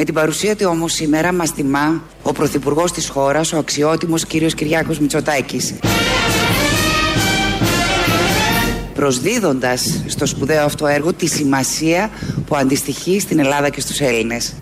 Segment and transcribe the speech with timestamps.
[0.00, 4.28] Με την παρουσία του όμως σήμερα μας τιμά ο Πρωθυπουργός της χώρας, ο αξιότιμος κ.
[4.28, 5.74] Κυριάκος Μητσοτάκης.
[8.94, 12.10] Προσδίδοντας στο σπουδαίο αυτό έργο τη σημασία
[12.46, 14.54] που αντιστοιχεί στην Ελλάδα και στους Έλληνες.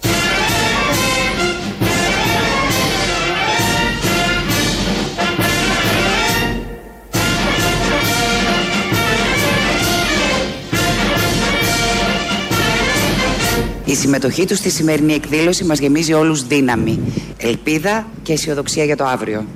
[13.88, 17.00] Η συμμετοχή τους στη σημερινή εκδήλωση μας γεμίζει όλους δύναμη,
[17.38, 19.46] ελπίδα και αισιοδοξία για το αύριο.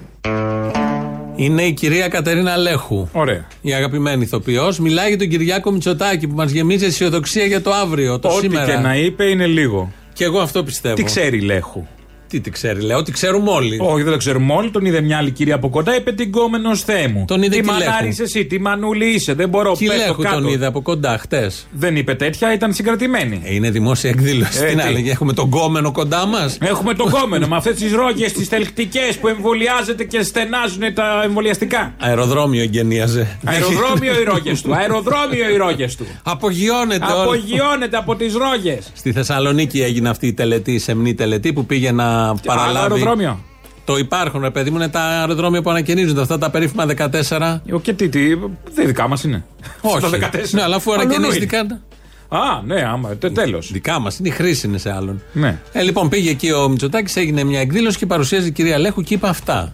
[1.36, 3.08] Είναι η κυρία Κατερίνα Λέχου.
[3.12, 3.46] Ωραία.
[3.60, 4.78] Η αγαπημένη ηθοποιός.
[4.78, 8.66] Μιλάει για τον Κυριάκο Μητσοτάκη που μας γεμίζει αισιοδοξία για το αύριο, το Ό,τι σήμερα.
[8.66, 9.92] και να είπε είναι λίγο.
[10.12, 10.94] Και εγώ αυτό πιστεύω.
[10.94, 11.86] Τι ξέρει Λέχου;
[12.32, 12.98] Τι τι ξέρει, λέω.
[12.98, 13.78] Ότι ξέρουμε όλοι.
[13.80, 14.70] Όχι, δεν το ξέρουμε όλοι.
[14.70, 15.96] Τον είδε μια άλλη κυρία από κοντά.
[15.96, 17.24] Είπε την κόμενο Θεέ μου.
[17.26, 17.80] Τον είδε τι Κυλέχου.
[17.80, 19.34] μανάρις εσύ, τι μανούλη είσαι.
[19.34, 20.40] Δεν μπορώ Και πες το Λέχου κάτω.
[20.40, 21.66] τον είδε από κοντά χτες.
[21.72, 23.42] Δεν είπε τέτοια, ήταν συγκρατημένη.
[23.44, 24.64] Είναι δημόσια εκδήλωση.
[24.64, 24.88] Ε, τι να τι.
[24.88, 26.58] έλεγε, έχουμε τον κόμενο κοντά μας.
[26.60, 31.94] Έχουμε τον κόμενο με αυτές τις ρόγες, τις θελκτικέ που εμβολιάζεται και στενάζουν τα εμβολιαστικά.
[31.98, 33.38] Αεροδρόμιο εγκαινίαζε.
[33.44, 34.74] Αεροδρόμιο οι ρόγες του.
[34.74, 36.06] Αεροδρόμιο οι ρόγες του.
[36.22, 37.22] Απογειώνεται όλο.
[37.22, 38.90] Απογειώνεται από τις ρόγες.
[38.94, 42.78] Στη Θεσσαλονίκη έγινε αυτή η τελετή, η σεμνή τελετή που πήγε να Άλλο παραλάβει.
[42.78, 43.38] αεροδρόμιο.
[43.84, 46.20] Το υπάρχουν, ρε παιδί μου, είναι τα αεροδρόμια που ανακαινίζονται.
[46.20, 46.86] Αυτά τα περίφημα
[47.30, 47.60] 14.
[47.72, 48.34] Ο και τι, τι,
[48.74, 49.44] δεν δικά μας είναι.
[49.80, 50.06] Όχι.
[50.06, 50.50] Στα 14.
[50.50, 51.14] Ναι, αλλά αφού Αλλού είναι.
[51.14, 51.80] ανακαινίστηκαν.
[52.28, 53.72] Α, ναι, άμα, τέλος.
[53.72, 55.22] Δικά μας, είναι η χρήση είναι σε άλλον.
[55.32, 55.58] Ναι.
[55.72, 59.14] Ε, λοιπόν, πήγε εκεί ο Μητσοτάκης, έγινε μια εκδήλωση και παρουσίαζε η κυρία Λέχου και
[59.14, 59.72] είπε αυτά.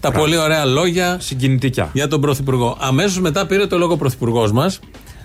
[0.00, 1.90] Τα πολύ ωραία λόγια Συγκινητικά.
[1.92, 2.76] για τον Πρωθυπουργό.
[2.80, 4.80] Αμέσως μετά πήρε το λόγο ο Πρωθυπουργός μας,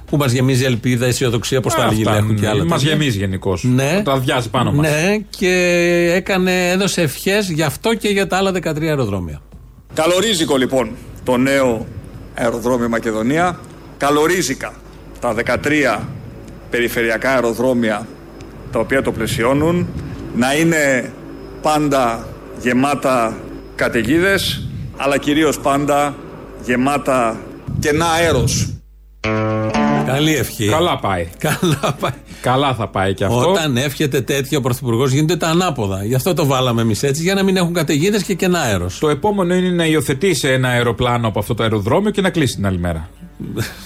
[0.05, 2.65] που μας γεμίζει ελπίδα, αισιοδοξία, πώ τα έλεγε η Λέχου και άλλα.
[2.65, 2.97] Μας τέτοια.
[2.97, 3.63] γεμίζει γενικώς.
[3.63, 4.01] Ναι.
[4.03, 4.89] Το αδειάζει πάνω μας.
[4.89, 5.51] Ναι, και
[6.15, 9.41] έκανε, έδωσε ευχές γι' αυτό και για τα άλλα 13 αεροδρόμια.
[9.93, 10.91] Καλορίζικο λοιπόν
[11.23, 11.85] το νέο
[12.35, 13.59] αεροδρόμιο Μακεδονία.
[13.97, 14.73] Καλορίζικα
[15.19, 15.99] τα 13
[16.69, 18.07] περιφερειακά αεροδρόμια
[18.71, 19.87] τα οποία το πλαισιώνουν.
[20.35, 21.11] Να είναι
[21.61, 22.27] πάντα
[22.61, 23.37] γεμάτα
[23.75, 26.15] καταιγίδες, αλλά κυρίως πάντα
[26.63, 27.39] γεμάτα
[27.79, 28.74] κενά αέρος.
[30.05, 30.67] Καλή ευχή.
[30.67, 31.27] Καλά πάει.
[31.47, 32.11] Καλά πάει.
[32.41, 33.49] Καλά θα πάει και αυτό.
[33.49, 36.03] Όταν εύχεται τέτοιο ο Πρωθυπουργός γίνεται τα ανάποδα.
[36.03, 38.99] Γι' αυτό το βάλαμε εμείς έτσι, για να μην έχουν καταιγίδες και κενά αέρος.
[38.99, 42.65] Το επόμενο είναι να υιοθετήσει ένα αεροπλάνο από αυτό το αεροδρόμιο και να κλείσει την
[42.65, 43.09] άλλη μέρα.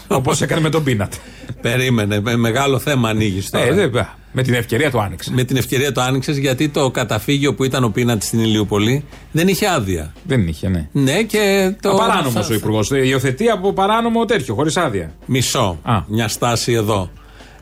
[0.08, 1.14] Όπως έκανε με τον Πίνατ.
[1.62, 2.20] Περίμενε.
[2.22, 3.66] με- Μεγάλο θέμα ανοίγεις τώρα.
[3.66, 5.34] Ε, δεν- με την ευκαιρία του άνοιξες.
[5.34, 9.48] Με την ευκαιρία το άνοιξες γιατί το καταφύγιο που ήταν ο Πίνατ στην Ηλιούπολη δεν
[9.48, 10.14] είχε άδεια.
[10.24, 10.88] Δεν είχε, ναι.
[10.92, 11.94] Ναι, και το.
[11.96, 12.90] Παράνομος θα- ο υπουργός.
[12.92, 15.12] Υιοθετεί από παράνομο τέτοιο, χωρίς άδεια.
[15.26, 15.80] Μισό.
[15.84, 16.02] Α.
[16.08, 17.10] Μια στάση εδώ.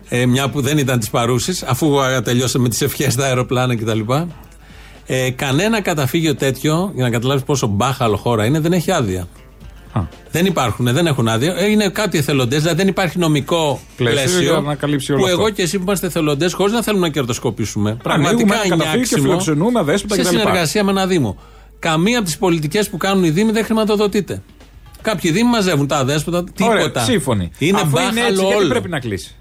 [0.10, 4.00] Ε, μια που δεν ήταν της παρούσης, αφού α, τελειώσαμε τις ευχές στα αεροπλάνα κτλ.
[5.06, 9.28] Ε, κανένα καταφύγιο τέτοιο, για να καταλάβεις πόσο μπάχαλο χώρα είναι, δεν έχει άδεια.
[9.98, 10.08] Α.
[10.32, 11.56] Δεν υπάρχουν, δεν έχουν άδεια.
[11.58, 14.42] Ε, είναι κάτι εθελοντές, δηλαδή δεν υπάρχει νομικό Πλαίσιο πλαίσιο.
[14.52, 15.40] για να καλύψει όλο που αυτό.
[15.42, 17.98] εγώ και εσύ που είμαστε εθελοντές, χωρίς να θέλουμε να κερδοσκοπήσουμε.
[18.06, 20.30] Ανοίγουμε ένα καταφύγιο και νιάξιμο, φιλοξενούμε αδέσποτα σε κτλ.
[20.30, 21.38] συνεργασία με ένα Δήμο.
[21.80, 24.42] Καμία από τις πολιτικές που κάνουν οι Δήμοι δεν χρηματοδοτείται.
[25.02, 26.70] Κάποιοι Δήμοι μαζεύουν τα αδέσποτα, τίποτα.
[26.80, 27.52] Ωραία, σύμφωνοι.
[27.58, 28.68] Είναι Αφού είναι έτσι, μπάχαλο γιατί όλο.
[28.68, 29.36] πρέπει να κλείσει;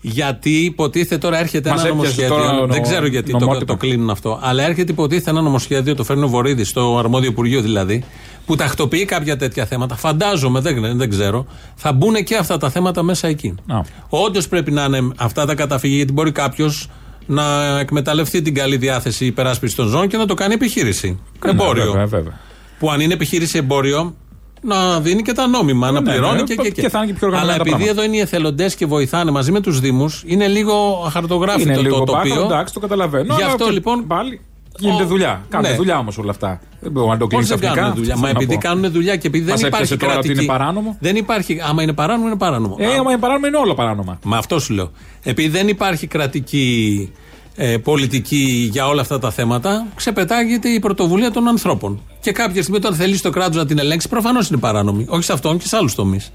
[0.00, 2.36] Γιατί υποτίθεται τώρα έρχεται Μας ένα έπιασε νομοσχέδιο.
[2.52, 3.72] τώρα δεν νο- ξέρω γιατί το, νομότυπα.
[3.72, 4.38] το κλείνουν αυτό.
[4.42, 8.04] Αλλά έρχεται υποτίθεται ένα νομοσχέδιο, το φέρνει ο Βορύδη, στο αρμόδιο Υπουργείο δηλαδή,
[8.46, 9.96] που τακτοποιεί κάποια τέτοια θέματα.
[9.96, 13.54] Φαντάζομαι, δεν, δεν ξέρω, θα μπουν και αυτά τα θέματα μέσα εκεί.
[13.66, 13.80] Α.
[14.08, 16.88] Όντως πρέπει να είναι αυτά τα καταφύγια, γιατί μπορεί κάποιος
[17.26, 21.20] να εκμεταλλευτεί την καλή διάθεση υπεράσπισης των ζώων και να το κάνει επιχείρηση.
[21.44, 21.84] Εμπόριο.
[21.84, 22.32] Ναι, Βέβαια, βέβαια.
[22.78, 24.14] Που αν είναι επιχείρηση εμπόριο,
[24.60, 27.12] να δίνει και τα νόμιμα, να ναι, πληρώνει ναι, και, και, και θα είναι και
[27.12, 27.90] πιο οργανωμένα Αλλά τα επειδή πράγματα.
[27.90, 31.82] εδώ είναι οι εθελοντές και βοηθάνε μαζί με τους Δήμους, είναι λίγο αχαρτογράφητο Είναι το
[31.82, 32.14] λίγο τοπίο.
[32.14, 33.34] μπάχαλο, εντάξει, το καταλαβαίνω.
[33.34, 34.06] Γι' αλλά αυτό και λοιπόν.
[34.06, 34.40] Πάλι
[34.78, 35.44] γίνεται Ο- δουλειά.
[35.48, 35.76] Κάνουν Ναι.
[35.76, 36.60] δουλειά όμως όλα αυτά.
[36.80, 39.50] Δεν μπορούμε να το Πώς κλείσει δεν κάνουν δουλειά; Μα επειδή κάνουν δουλειά και επειδή
[39.50, 40.44] Μας δεν έπιασε υπάρχει τώρα ότι κρατική.
[40.44, 40.96] είναι παράνομο.
[41.00, 41.60] Δεν υπάρχει.
[41.68, 42.76] Άμα είναι παράνομο, είναι παράνομο.
[42.78, 44.18] Ε, Α, άμα είναι παράνομο, είναι όλο παράνομα.
[44.24, 44.90] Μα αυτό σου λέω.
[45.22, 47.12] Επειδή δεν υπάρχει κρατική
[47.56, 52.00] ε, πολιτική για όλα αυτά τα θέματα, ξεπετάγεται η πρωτοβουλία των ανθρώπων.
[52.20, 55.06] Και κάποια στιγμή, όταν θέλει το κράτος να την ελέγξεις, προφανώς είναι παράνομη.
[55.08, 56.32] Όχι σε αυτόν και σε άλλους τομείς.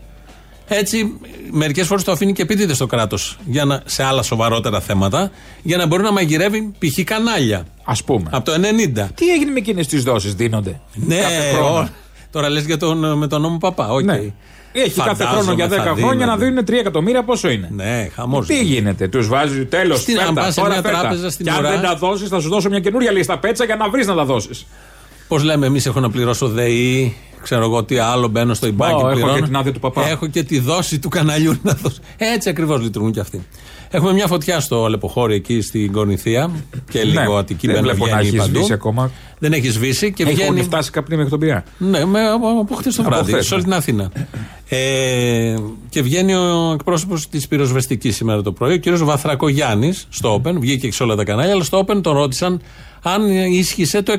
[0.71, 1.13] Έτσι,
[1.51, 3.37] μερικές φορές το αφήνει και επίτηδες στο κράτος
[3.85, 5.31] σε άλλα σοβαρότερα θέματα,
[5.61, 7.03] για να μπορεί να μαγειρεύει π.χ.
[7.03, 7.65] κανάλια.
[7.83, 8.29] Α πούμε.
[8.31, 9.07] Από το 90.
[9.15, 10.79] Τι έγινε με εκείνες τις δόσεις, δίνονται.
[10.93, 11.87] Ναι, Κάθε χρόνο; ο-
[12.31, 13.87] τώρα λες για τον, με τον νόμο Παπά.
[13.89, 14.03] οκ.
[14.03, 14.21] Ναι.
[14.71, 16.45] Έχει κάθε χρόνο για 10 Φαντάζομαι θα χρόνια να δίνονται.
[16.45, 18.47] δίνουν 3 εκατομμύρια, πόσο είναι; Ναι, χαμός.
[18.47, 19.99] Τι γίνεται, τους βάζει τέλος.
[20.01, 22.49] Στην- αν πας σε μια τράπεζα στην Και αν ουρά- δεν τα δώσεις, θα σου
[22.49, 24.65] δώσω μια καινούρια λίστα Πέτσα για να βρεις να τα δώσεις.
[25.29, 28.93] Πώς λέμε, εμείς έχω να πληρώσω ΔΕΗ, ξέρω εγώ τι άλλο, μπαίνω στο Ιμπάκι.
[28.93, 29.35] Ω, έχω πληρώνω.
[29.35, 30.07] και την άδεια του Παππά.
[30.09, 31.97] Έχω και τη δόση του καναλιού να δώσω.
[32.17, 33.45] Έτσι ακριβώς λειτουργούν και αυτοί.
[33.91, 36.51] Έχουμε μια φωτιά στο Αλεποχώρι εκεί στην Κορινθία
[36.91, 38.55] και λίγο Ναι, Αττική δεν μπαίνει βλέπω να βγαίνει έχει παντού.
[38.57, 39.11] σβήσει ακόμα.
[39.39, 40.61] Δεν έχει σβήσει και Έχουν βγαίνει.
[40.63, 41.63] φτάσει καπνοί μέχρι τον Πειραιά.
[41.77, 43.69] Ναι, με, από, από χθες το Από βράδυ, χθες, σε όλη ναι.
[43.69, 44.11] την Αθήνα.
[44.69, 45.55] Ε,
[45.89, 50.87] και βγαίνει ο εκπρόσωπος της πυροσβεστικής σήμερα το πρωί, ο κύριος Βαθρακογιάννης, στο Open, βγήκε
[50.87, 52.61] και σε όλα τα κανάλια, αλλά στο Open τον ρώτησαν
[53.01, 54.13] αν ίσχυσε το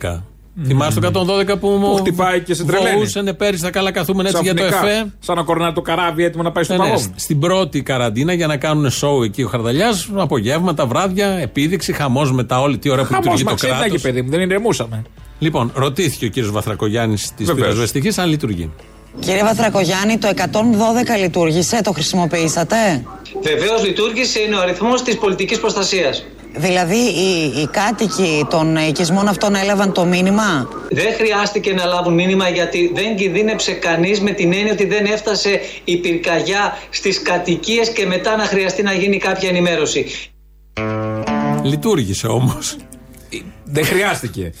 [0.00, 0.22] 112.
[0.66, 2.96] Θυμάστε το 112 που μου χτυπάει και σε τρελαίνει.
[2.96, 5.12] βοούσανε πέρυσι τα καλά καθούμενα έτσι για το Ξαφνικά, ΕΦΕ.
[5.18, 7.02] Σαν να κορνάει το καράβι έτοιμο να πάει στο Ναι, ναι, παγό.
[7.16, 12.60] στην πρώτη καραντίνα για να κάνουν σοου εκεί ο Χαρδαλιάς, απογεύματα, βράδια, επίδειξη, χαμός μετά
[12.60, 14.00] όλη τη ώρα που Χαμός, λειτουργεί μα το ξύπναγε κράτο.
[14.02, 15.02] παιδί μου, δεν ηρεμούσαμε.
[15.38, 17.66] Λοιπόν, ρωτήθηκε ο κύριος Βαθρακογιάννης τη Βεβαίως.
[17.66, 18.70] πυροσβεστική αν λειτουργεί.
[19.20, 22.76] Κύριε Βαθρακογιάννη, το 112 λειτουργήσε, το χρησιμοποιήσατε;
[23.42, 26.24] Βεβαίως λειτουργήσε, είναι ο αριθμός της πολιτικής προστασίας.
[26.56, 32.48] Δηλαδή, οι, οι κάτοικοι των οικισμών αυτών έλαβαν το μήνυμα; Δεν χρειάστηκε να λάβουν μήνυμα
[32.48, 38.06] γιατί δεν κινδύνεψε κανείς με την έννοια ότι δεν έφτασε η πυρκαγιά στις κατοικίες και
[38.06, 40.06] μετά να χρειαστεί να γίνει κάποια ενημέρωση.
[41.62, 42.76] Λειτουργήσε όμως.
[43.64, 44.52] Δεν χρειάστηκε.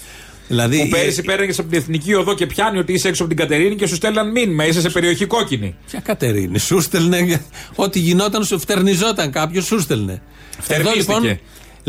[0.48, 3.42] Δηλαδή, Που πέρυσι πέραγες από την εθνική οδό και πιάνει ότι είσαι έξω από την
[3.42, 4.66] Κατερίνη και σου στέλναν μήνυμα.
[4.66, 5.76] Είσαι σε περιοχή κόκκινη.
[5.86, 7.42] Ποια Κατερίνη, σου στέλνε.
[7.74, 10.12] Ό,τι γινόταν, σου φτερνιζόταν κάποιος, σου στέλνε.
[10.12, 10.22] Εδώ
[10.60, 11.18] Φτερνίστηκε.
[11.18, 11.40] λοιπόν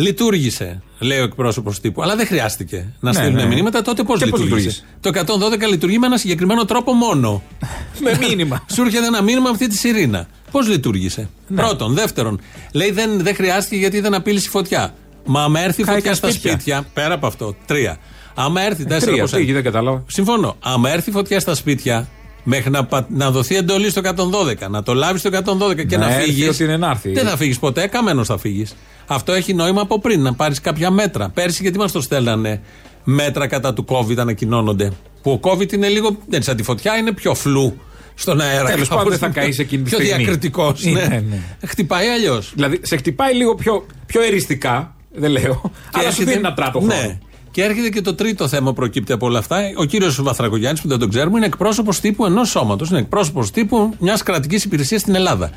[0.01, 2.01] λειτουργήσε, λέει ο εκπρόσωπος τύπου.
[2.03, 3.45] Αλλά δεν χρειάστηκε να Ναι, στείλουν ναι.
[3.45, 3.81] μηνύματα.
[3.81, 7.44] Τότε πώς Και πώς λειτουργήσε; Το 112 λειτουργεί με ένα συγκεκριμένο τρόπο μόνο.
[8.03, 8.65] Με μήνυμα.
[8.73, 10.27] Σου έρχεται ένα μήνυμα αυτή τη σιρήνα.
[10.51, 11.61] Πώς λειτουργήσε; Ναι.
[11.61, 11.94] Πρώτον.
[11.94, 12.39] Δεύτερον,
[12.71, 14.94] λέει δεν, δεν χρειάστηκε γιατί δεν απείλησε η φωτιά.
[15.25, 16.51] Μα άμα έρθει η Κάηκαν φωτιά στα σπίτια.
[16.51, 17.55] σπίτια, πέρα από αυτό.
[17.65, 17.97] Τρία.
[18.35, 19.51] Άμα έρθει τέσσερα Τρία, όπως τι, έρθει.
[19.51, 20.03] δεν κατάλαβα.
[20.07, 20.55] Συμφωνώ.
[20.59, 22.07] Άμα έρθει φωτιά στα σπίτια,
[22.49, 25.29] μέχρι να, πα- να δοθεί εντολή στο 112, να το λάβεις στο
[25.69, 26.47] 112 και Να να, έρθει φύγεις.
[26.49, 27.11] ότι είναι να έρθει.
[27.11, 28.75] Δεν θα φύγεις ποτέ, καμένος θα φύγεις.
[29.07, 31.29] Αυτό έχει νόημα από πριν, να πάρεις κάποια μέτρα.
[31.29, 32.61] Πέρσι, γιατί μας το στέλνανε
[33.03, 34.91] μέτρα κατά του COVID ανακοινώνονται.
[35.21, 36.17] Που ο COVID είναι λίγο.
[36.27, 37.77] Δεν σαν τη φωτιά, είναι πιο φλού
[38.15, 38.69] στον αέρα.
[38.69, 40.17] Τέλος πάντων, δεν θα καείς εκείνη τη Πιο στιγμή.
[40.17, 40.83] διακριτικός.
[40.83, 41.23] Είναι, Ναι.
[41.29, 41.39] ναι.
[41.67, 42.51] Χτυπάει αλλιώς.
[42.55, 45.71] Δηλαδή σε χτυπάει λίγο πιο, πιο εριστικά, δεν λέω.
[45.91, 46.94] αλλά σου δίνει ένα τράτο χρόνο.
[46.94, 47.17] Ναι.
[47.57, 49.57] Και έρχεται και το τρίτο θέμα που προκύπτει από όλα αυτά.
[49.75, 52.89] Ο κύριος Βαθρακογιάννης, που δεν τον ξέρουμε, είναι εκπρόσωπος τύπου ενός σώματος.
[52.89, 55.51] Είναι εκπρόσωπος τύπου μιας κρατικής υπηρεσίας στην Ελλάδα.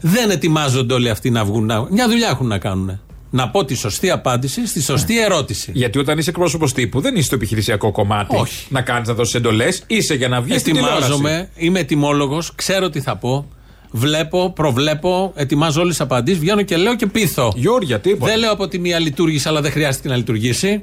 [0.00, 1.64] Δεν ετοιμάζονται όλοι αυτοί να βγουν.
[1.64, 1.86] Να...
[1.90, 3.00] Μια δουλειά έχουν να κάνουν.
[3.30, 5.70] Να πω τη σωστή απάντηση στη σωστή ερώτηση.
[5.74, 8.66] Γιατί όταν είσαι εκπρόσωπος τύπου, δεν είσαι στο επιχειρησιακό κομμάτι Όχι.
[8.68, 9.82] να κάνεις να δώσεις εντολές.
[9.86, 11.02] Είσαι για να βγεις στην τηλεόραση.
[11.02, 13.48] Ετοιμάζομαι, είμαι ετοιμόλογος, ξέρω τι θα πω.
[13.90, 17.52] Βλέπω, προβλέπω, ετοιμάζω όλες τις απαντήσεις, βγαίνω και λέω και πείθω.
[17.56, 18.30] Γιώργια, τίποτα.
[18.30, 20.82] Δεν λέω από τη μία λειτουργήσε, αλλά δεν χρειάστηκε να λειτουργήσει.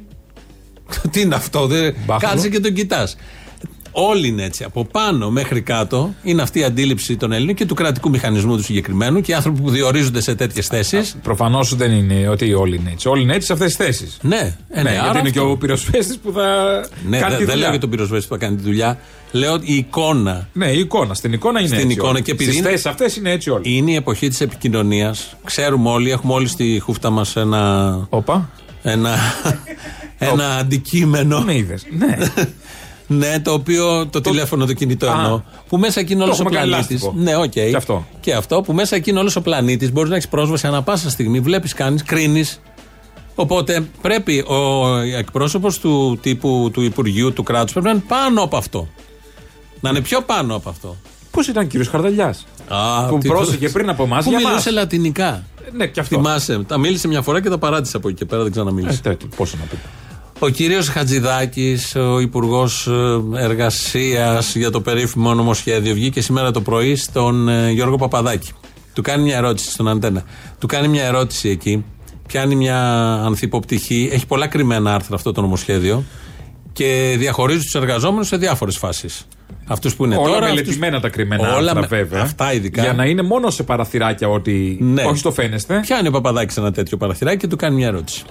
[1.11, 1.95] Τι είναι αυτό, δεν...
[2.05, 2.31] Μπάχαλο.
[2.31, 3.15] κάτσε και τον κοιτάς.
[3.93, 4.63] Όλοι είναι έτσι.
[4.63, 8.63] Από πάνω μέχρι κάτω είναι αυτή η αντίληψη των Ελλήνων και του κρατικού μηχανισμού του
[8.63, 11.15] συγκεκριμένου και οι άνθρωποι που διορίζονται σε τέτοιες θέσεις.
[11.23, 13.07] Προφανώς δεν είναι ότι όλοι είναι έτσι.
[13.07, 14.17] Όλοι είναι έτσι σε αυτές τις θέσεις.
[14.21, 14.35] Ναι,
[14.69, 15.51] ε, Ναι, ναι, γιατί άρα είναι και αυτό.
[15.51, 16.41] ο πυροσβέστης που θα
[17.09, 17.55] Ναι, κάνει δεν τη δεν δουλειά.
[17.55, 18.99] λέω για τον πυροσβέστη που θα κάνει τη δουλειά.
[19.31, 20.47] Λέω η εικόνα.
[20.53, 21.13] Ναι, η εικόνα.
[21.13, 21.91] Στην εικόνα είναι Στην έτσι.
[21.93, 22.21] εικόνα όλοι.
[22.21, 23.63] και επειδή Στις είναι- θέσεις αυτές είναι έτσι όλοι.
[23.77, 25.35] Είναι η εποχή της επικοινωνίας.
[25.43, 27.95] Ξέρουμε όλοι, έχουμε όλοι στη χούφτα μας ένα.
[28.09, 28.49] Όπα.
[28.83, 29.15] Ένα,
[30.25, 31.41] ένα αντικείμενο.
[31.41, 31.85] Με είδες.
[31.97, 32.17] Ναι.
[33.07, 35.13] Ναι, το οποίο το, τηλέφωνο, το κινητό Α.
[35.23, 35.41] εννοώ.
[35.69, 36.93] Που μέσα εκεί είναι όλος ο έχουμε κάνει πλανήτη.
[36.93, 37.13] λάστιχο.
[37.17, 37.51] Ναι, οκ.
[37.51, 38.05] Και αυτό.
[38.19, 39.91] Και αυτό που μέσα εκεί είναι όλος ο πλανήτης.
[39.91, 41.39] Μπορείς να έχεις πρόσβαση ανά πάσα στιγμή.
[41.39, 42.61] Βλέπεις, κάνεις, κρίνεις.
[43.35, 44.87] Οπότε πρέπει ο
[45.17, 48.87] εκπρόσωπος του τύπου του Υπουργείου, του κράτους, πρέπει να είναι πάνω από αυτό.
[49.79, 50.95] Να είναι πιο πάνω από αυτό.
[51.31, 54.39] Πώς ήταν ο κύριος Χαρδαλιάς; Α, Που τι πρόσεχε το- πριν από εμάς Που για
[54.39, 54.73] μιλούσε μας.
[54.73, 55.43] λατινικά.
[55.71, 56.15] Ναι, και αυτό.
[56.15, 56.63] Θυμάσαι.
[56.67, 59.01] Τα μίλησε μια φορά και τα παράτησε από εκεί και πέρα, δεν ξαναμίλησε.
[59.05, 59.75] Ε, τέτοιο, πόσο να πει.
[60.43, 66.95] Ο κύριος Χατζηδάκης, ο Υπουργός ε, Εργασίας για το περίφημο νομοσχέδιο, βγήκε σήμερα το πρωί
[66.95, 68.51] στον ε, Γιώργο Παπαδάκη.
[68.93, 70.23] Του κάνει μια ερώτηση στον Αντένα.
[70.59, 71.85] Του κάνει μια ερώτηση εκεί.
[72.27, 72.79] Πιάνει μια
[73.25, 74.09] ανθυποπτυχή.
[74.11, 76.03] Έχει πολλά κρυμμένα άρθρα αυτό το νομοσχέδιο.
[76.73, 79.27] Και διαχωρίζει τους εργαζόμενους σε διάφορες φάσεις.
[79.67, 80.45] Αυτούς που είναι Όλα τώρα.
[80.47, 82.21] μελετημένα αυτούς- τα κρυμμένα Όλα άρθρα, με- βέβαια.
[82.21, 82.81] Αυτά ειδικά.
[82.81, 84.77] Για να είναι μόνο σε παραθυράκια ότι.
[84.81, 85.03] Ναι.
[85.03, 85.79] Όχι στο φαίνεστε.
[85.81, 88.23] Πιάνει ο Παπαδάκης ένα τέτοιο παραθυράκι και του κάνει μια ερώτηση.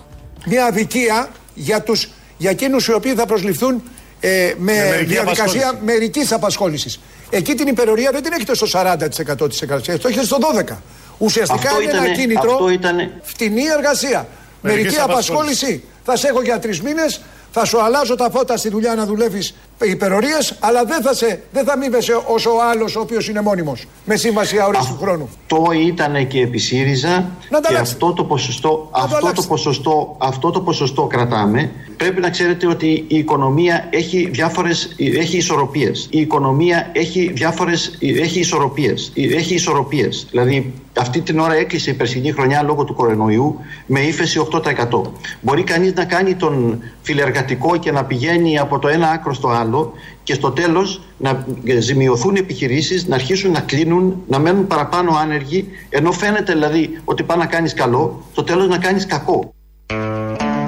[0.46, 3.83] μια αδικία για, τους, για εκείνους οι οποίοι θα προσληφθούν
[4.21, 5.85] ε, με, μερική διαδικασία απασχόληση.
[5.85, 7.00] μερικής απασχόλησης.
[7.30, 10.37] Εκεί την υπερορία δεν την έχετε στο 40% της εργασίας, το έχετε στο
[10.69, 10.76] 12%.
[11.19, 14.28] Ουσιαστικά Αυτό είναι ένα ήτανε- κίνητρο αυτό ήτανε- φτηνή εργασία.
[14.62, 15.62] Μερικής Μερική απασχόλησης.
[15.62, 17.21] απασχόληση θα σε έχω για τρεις μήνες,
[17.52, 19.54] θα σου αλλάζω τα φώτα στη δουλειά να δουλεύεις
[19.87, 23.87] υπερορίε, αλλά δεν θα, σε, δεν θα αμείβεσαι όσο ο άλλος ο οποίος είναι μόνιμος.
[24.04, 25.28] Με σύμβαση αορίστου χρόνου.
[25.42, 27.08] Αυτό ήταν και επί ΣΥΡΙΖΑ
[27.50, 27.80] Να τα και αλλάξετε.
[27.80, 29.49] αυτό το, ποσοστό, Να το αυτό, το αλλάξετε.
[29.49, 31.70] ποσοστό, αυτό το ποσοστό κρατάμε.
[31.96, 36.08] Πρέπει να ξέρετε ότι η οικονομία έχει διάφορες, έχει ισορροπίες.
[36.10, 39.12] Η οικονομία έχει διάφορες, έχει ισορροπίες.
[39.14, 40.26] Έχει ισορροπίες.
[40.30, 45.00] Δηλαδή αυτή την ώρα έκλεισε η περσινή χρονιά λόγω του κορονοϊού με ύφεση 8%.
[45.40, 49.69] Μπορεί κανείς να κάνει τον φιλεργατικό και να πηγαίνει από το ένα άκρο στο άλλο
[50.22, 51.46] και στο τέλος να
[51.78, 57.38] ζημιωθούν επιχειρήσεις, να αρχίσουν να κλείνουν, να μένουν παραπάνω άνεργοι, ενώ φαίνεται δηλαδή ότι πάει
[57.38, 59.54] να κάνεις καλό, στο τέλος να κάνεις κακό.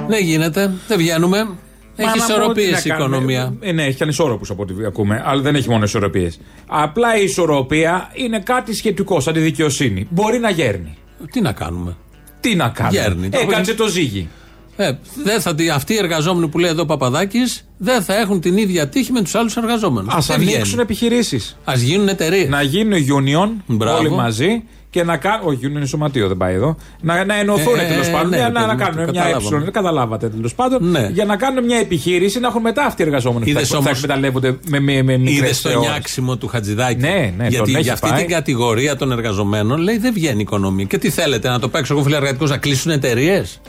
[0.07, 1.47] Δεν γίνεται, δεν βγαίνουμε.
[1.95, 3.53] Έχει Μα να πω ισορροπίες τι να η κάνουμε; οικονομία.
[3.59, 5.21] Ε, ναι, έχει ανισόρροπους από ό,τι ακούμε.
[5.25, 6.39] Αλλά δεν έχει μόνο ισορροπίες.
[6.67, 10.07] Απλά η ισορροπία είναι κάτι σχετικό, σαν τη δικαιοσύνη.
[10.09, 10.97] Μπορεί να γέρνει.
[11.31, 11.97] Τι να κάνουμε;
[12.39, 13.29] Τι να κάνουμε; Γέρνει.
[13.29, 14.29] Το Έκατσε το ζύγι.
[14.75, 14.91] Ε,
[15.23, 18.57] δεν θα, τη- αυτοί οι εργαζόμενοι που λέει εδώ ο Παπαδάκης δεν θα έχουν την
[18.57, 20.13] ίδια τύχη με τους άλλους εργαζόμενους.
[20.13, 21.57] Α ανοίξουν επιχειρήσεις.
[21.63, 22.49] Α γίνουν εταιρείες.
[22.49, 23.97] Να γίνουν union Μπράβο.
[23.97, 25.47] όλοι μαζί και να κάνουν.
[25.47, 26.75] Όχι, union είναι σωματείο, δεν πάει εδώ.
[27.01, 28.29] Να, να ενωθούν Ε, τέλος ε, πάντων.
[28.29, 29.57] ναι, για ρε να, παιδί να μου, κάνουν το μια καταλάβαμε.
[29.57, 29.63] ε.
[29.63, 30.89] Δεν καταλάβατε τέλος πάντων.
[30.89, 31.09] Ναι.
[31.13, 33.77] Για να κάνουν μια επιχείρηση να έχουν μετά αυτοί οι εργαζόμενοι που Είδες θα, θα
[33.77, 37.73] όμως- εκμεταλλεύονται με, με, με μικρές Είδες το νιάξιμο του Χατζηδάκη; Ναι, ναι, Γιατί τον
[37.75, 38.19] έχει για αυτή πάει.
[38.19, 40.85] την κατηγορία των εργαζομένων λέει δεν βγαίνει η οικονομία.
[40.85, 43.61] Και τι θέλετε, να το παίξω εγώ φιλεργατικό να κλείσουν εταιρείες;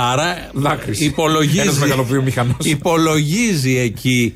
[0.00, 1.04] Άρα Δάκρυσε.
[1.04, 1.58] υπολογίζει.
[1.60, 2.56] Ένας μεγαλοβιομηχανός.
[2.62, 4.34] υπολογίζει εκεί.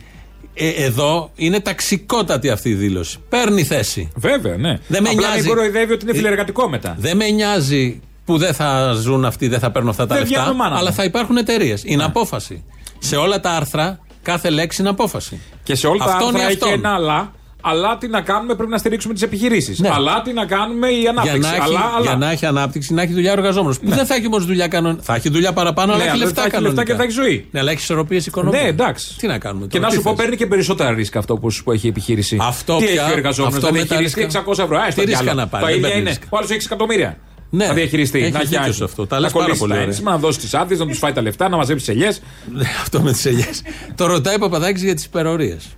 [0.54, 3.19] Ε, εδώ είναι ταξικότατη αυτή η δήλωση.
[3.28, 4.11] Παίρνει θέση.
[4.16, 4.78] Βέβαια, ναι.
[4.88, 5.38] Δεν με Απλά νοιάζει.
[5.40, 6.97] μην κοροϊδεύει ότι είναι Ε, φιλεργατικό μετά.
[6.99, 10.40] Δεν με νοιάζει που δεν θα ζουν αυτοί, δεν θα παίρνουν αυτά τα Δεν λεφτά.
[10.40, 10.95] βγαίνουν μάνα Αλλά μου.
[10.97, 11.83] θα υπάρχουν εταιρείες.
[11.87, 12.64] Είναι απόφαση.
[12.99, 15.40] Σε όλα τα άρθρα, κάθε λέξη είναι απόφαση.
[15.62, 16.73] Και σε όλα τα Αυτόν ή άρθρα έχει αυτόν.
[16.73, 17.33] ένα αλλά.
[17.64, 19.78] Αλλά τι να κάνουμε, πρέπει να στηρίξουμε τις επιχειρήσεις.
[19.78, 19.88] Ναι.
[19.92, 21.38] Αλλά τι να κάνουμε, η Για ανάπτυξη.
[21.38, 22.00] να, έχει, αλλά, αλλά.
[22.07, 23.78] για να έχει ανάπτυξη, να έχει δουλειά ο εργαζόμενος.
[23.81, 25.02] Που δεν θα έχει όμως δουλειά κανονικά.
[25.02, 26.92] Θα έχει δουλειά παραπάνω, αλλά Ναι, έχει αλλά λεφτά θα έχει λεφτά κανονικά.
[26.92, 27.47] και θα έχει ζωή.
[27.50, 28.62] Ναι, αλλά έχει ισορροπίες οικονομίας.
[28.62, 29.16] Ναι, εντάξει.
[29.19, 31.37] Τι να κάνουμε Και τώρα, να τι σου πω, θες; παίρνει και περισσότερα ρίσκα αυτό
[31.37, 32.37] που, που έχει η επιχείρηση.
[32.40, 34.40] Αυτό τι πια- έχει ο εργαζόμενος, αυτό να με τα διαχειριστεί ρίσκα.
[34.40, 34.76] 600 ευρώ.
[34.76, 35.40] Άστα Τι κι ρίσκα άλλο.
[35.40, 36.11] να πάρει, Το δεν ίδιο παίρνει είναι.
[36.11, 36.26] ρίσκα.
[36.31, 37.19] Ο άλλος έχει εξεκατομμύρια.
[37.54, 38.19] Ναι, να διαχειριστεί.
[38.23, 39.07] έχει να δίκιο έχει σε αυτό.
[39.07, 39.88] Τα να λες πάρα κολλήσει πολύ τα ωραία.
[39.90, 42.23] ένσημα, να δώσει τις άδειες, να τους φάει τα λεφτά, να μαζέψει ελιές.
[42.52, 43.62] Ναι, Αυτό με τις ελιές.
[43.95, 45.76] το ρωτάει ο Παπαδάκης για τις υπερορίες.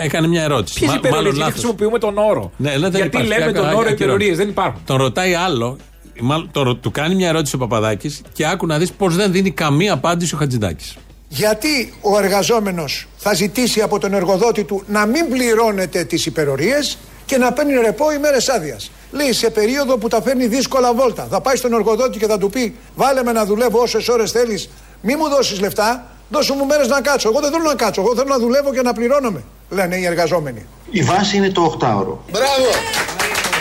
[0.00, 0.04] Ναι.
[0.04, 0.78] Έκανε μια ερώτηση.
[0.78, 1.52] Ποιες Μα- υπερορίες, μάλλον γιατί λάθος.
[1.74, 2.52] χρησιμοποιούμε τον όρο.
[2.56, 3.28] Ναι, ναι, δεν γιατί υπάρχει.
[3.28, 4.80] λέμε Άκου- τον άκου- όρο άκου- υπερορίες, δεν υπάρχουν.
[4.86, 5.76] Τον ρωτάει άλλο.
[6.20, 9.50] Μάλλον, το, του κάνει μια ερώτηση ο Παπαδάκης και άκου να δεις πώς δεν δίνει
[9.50, 10.92] καμία απάντηση ο Χατζηδάκη.
[11.28, 17.36] Γιατί ο εργαζόμενος θα ζητήσει από τον εργοδότη του να μην πληρώνεται τις υπερορίες και
[17.36, 18.90] να παίρνει ρεπό ημέρες άδειας.
[19.12, 21.26] Λέει σε περίοδο που τα φέρνει δύσκολα βόλτα.
[21.30, 24.68] Θα πάει στον εργοδότη και θα του πει: Βάλε με να δουλεύω όσες ώρες θέλεις.
[25.00, 27.28] Μη μου δώσεις λεφτά, δώσου μου μέρες να κάτσω.
[27.28, 28.00] Εγώ δεν θέλω να κάτσω.
[28.00, 29.44] Εγώ θέλω να δουλεύω και να πληρώνομαι.
[29.70, 30.66] Λένε οι εργαζόμενοι.
[30.90, 32.16] Η βάση είναι το 8ωρο.
[32.30, 32.70] Μπράβο!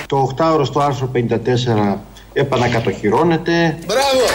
[0.07, 1.95] Το 8ωρο στο άρθρο 54
[2.33, 3.77] επανακατοχυρώνεται.
[3.85, 4.25] Μπράβο!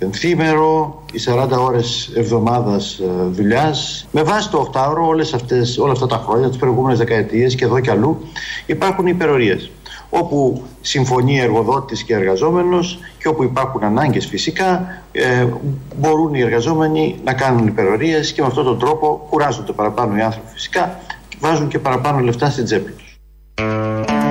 [0.00, 4.06] Ενθήμερο, οι 40 ώρες εβδομάδας ε, δουλειάς.
[4.10, 7.80] Με βάση το 8ωρο όλες αυτές, όλα αυτά τα χρόνια, τις προηγούμενες δεκαετίες και εδώ
[7.80, 8.28] και αλλού
[8.66, 9.70] υπάρχουν υπερορίες.
[10.10, 15.46] Όπου συμφωνεί εργοδότης και εργαζόμενος και όπου υπάρχουν ανάγκες φυσικά ε,
[15.96, 20.48] μπορούν οι εργαζόμενοι να κάνουν υπερορίες και με αυτόν τον τρόπο κουράζονται παραπάνω οι άνθρωποι
[20.52, 23.06] φυσικά και βάζουν και παραπάνω λεφτά στην τσέπη τους.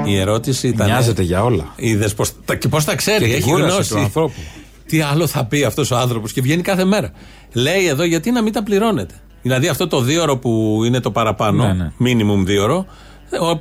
[0.05, 0.87] Η ερώτηση ήταν.
[0.87, 1.65] Νοιάζεται για όλα.
[1.75, 3.89] Είδες πώ τα, και πώς τα ξέρει, Και την έχει κούραση γνώση.
[3.93, 4.33] του ανθρώπου.
[4.85, 7.11] Τι άλλο θα πει αυτός ο άνθρωπος και βγαίνει κάθε μέρα.
[7.53, 9.13] Λέει εδώ γιατί να μην τα πληρώνετε.
[9.41, 11.91] Δηλαδή αυτό το δίωρο που είναι το παραπάνω, Ναι, ναι.
[11.99, 12.85] minimum δίωρο, ο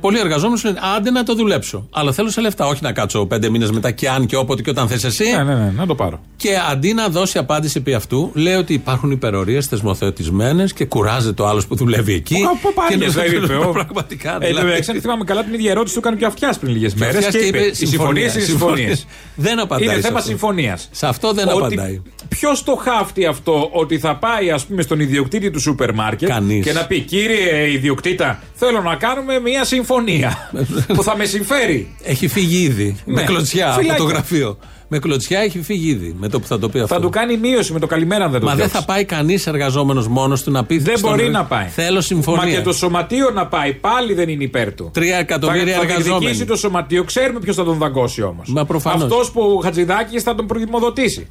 [0.01, 1.87] πολλοί εργαζόμενοι λένε άντε να το δουλέψω.
[1.91, 4.69] Αλλά θέλω σε λεφτά, όχι να κάτσω πέντε μήνες μετά και αν και όποτε και
[4.69, 5.23] όταν θες εσύ.
[5.31, 6.21] Ναι, ναι, ναι, να το πάρω.
[6.35, 11.47] Και αντί να δώσει απάντηση επί αυτού, λέει ότι υπάρχουν υπερορίες θεσμοθετημένε και κουράζεται ο
[11.47, 12.37] άλλος που δουλεύει εκεί.
[12.55, 13.55] Από πάλι Και δεν είπε.
[13.55, 14.37] ο- Πραγματικά.
[14.41, 14.67] Ε, δηλαδή.
[14.69, 17.15] εντάξει, αν θυμάμαι καλά την ίδια ερώτηση του έκανε και ο Αυτιάς πριν λίγες μέρες.
[17.15, 19.05] Αυτιάς Και είπε: Οι συμφωνίες είναι συμφωνίες.
[19.35, 19.85] Δεν απαντάει.
[19.85, 20.29] Είναι σε θέμα αυτό.
[20.29, 20.87] συμφωνίας.
[20.91, 22.01] Σε αυτό δεν απαντάει.
[22.29, 26.65] Ποιος το χάφτει αυτό ότι θα πάει, ας πούμε, στον ιδιοκτήτη του σούπερ μάρκετ Κανείς.
[26.65, 30.51] και να πει: Κύριε ιδιοκτήτα, θέλω να κάνουμε μια συμφωνία
[30.87, 31.95] που θα με συμφέρει.
[32.03, 32.95] Έχει φύγει ήδη.
[33.05, 33.13] Ναι.
[33.13, 34.03] Με κλωτσιά από Φυλάκια.
[34.03, 34.57] το γραφείο.
[34.89, 36.95] Με κλωτσιά έχει φύγει ήδη με το που θα το πει αυτό.
[36.95, 38.79] Θα του κάνει μείωση με το καλημέρα αν δεν το Μα δεν διώξει.
[38.79, 41.67] θα πάει κανείς εργαζόμενος μόνος του να πει Δεν στον μπορεί εργα- να πάει.
[41.67, 42.43] Θέλω συμφωνία.
[42.43, 44.89] Μα και το σωματείο να πάει πάλι δεν είναι υπέρ του.
[44.93, 46.09] Τρία εκατομμύρια θα, θα εργαζόμενοι.
[46.19, 48.49] διεκδικήσει το σωματείο, ξέρουμε ποιος θα τον δαγκώσει όμως.
[48.49, 49.03] Μα προφανώς.
[49.03, 51.27] Αυτός που ο Χατζηδάκης θα τον προδημοδοτήσει.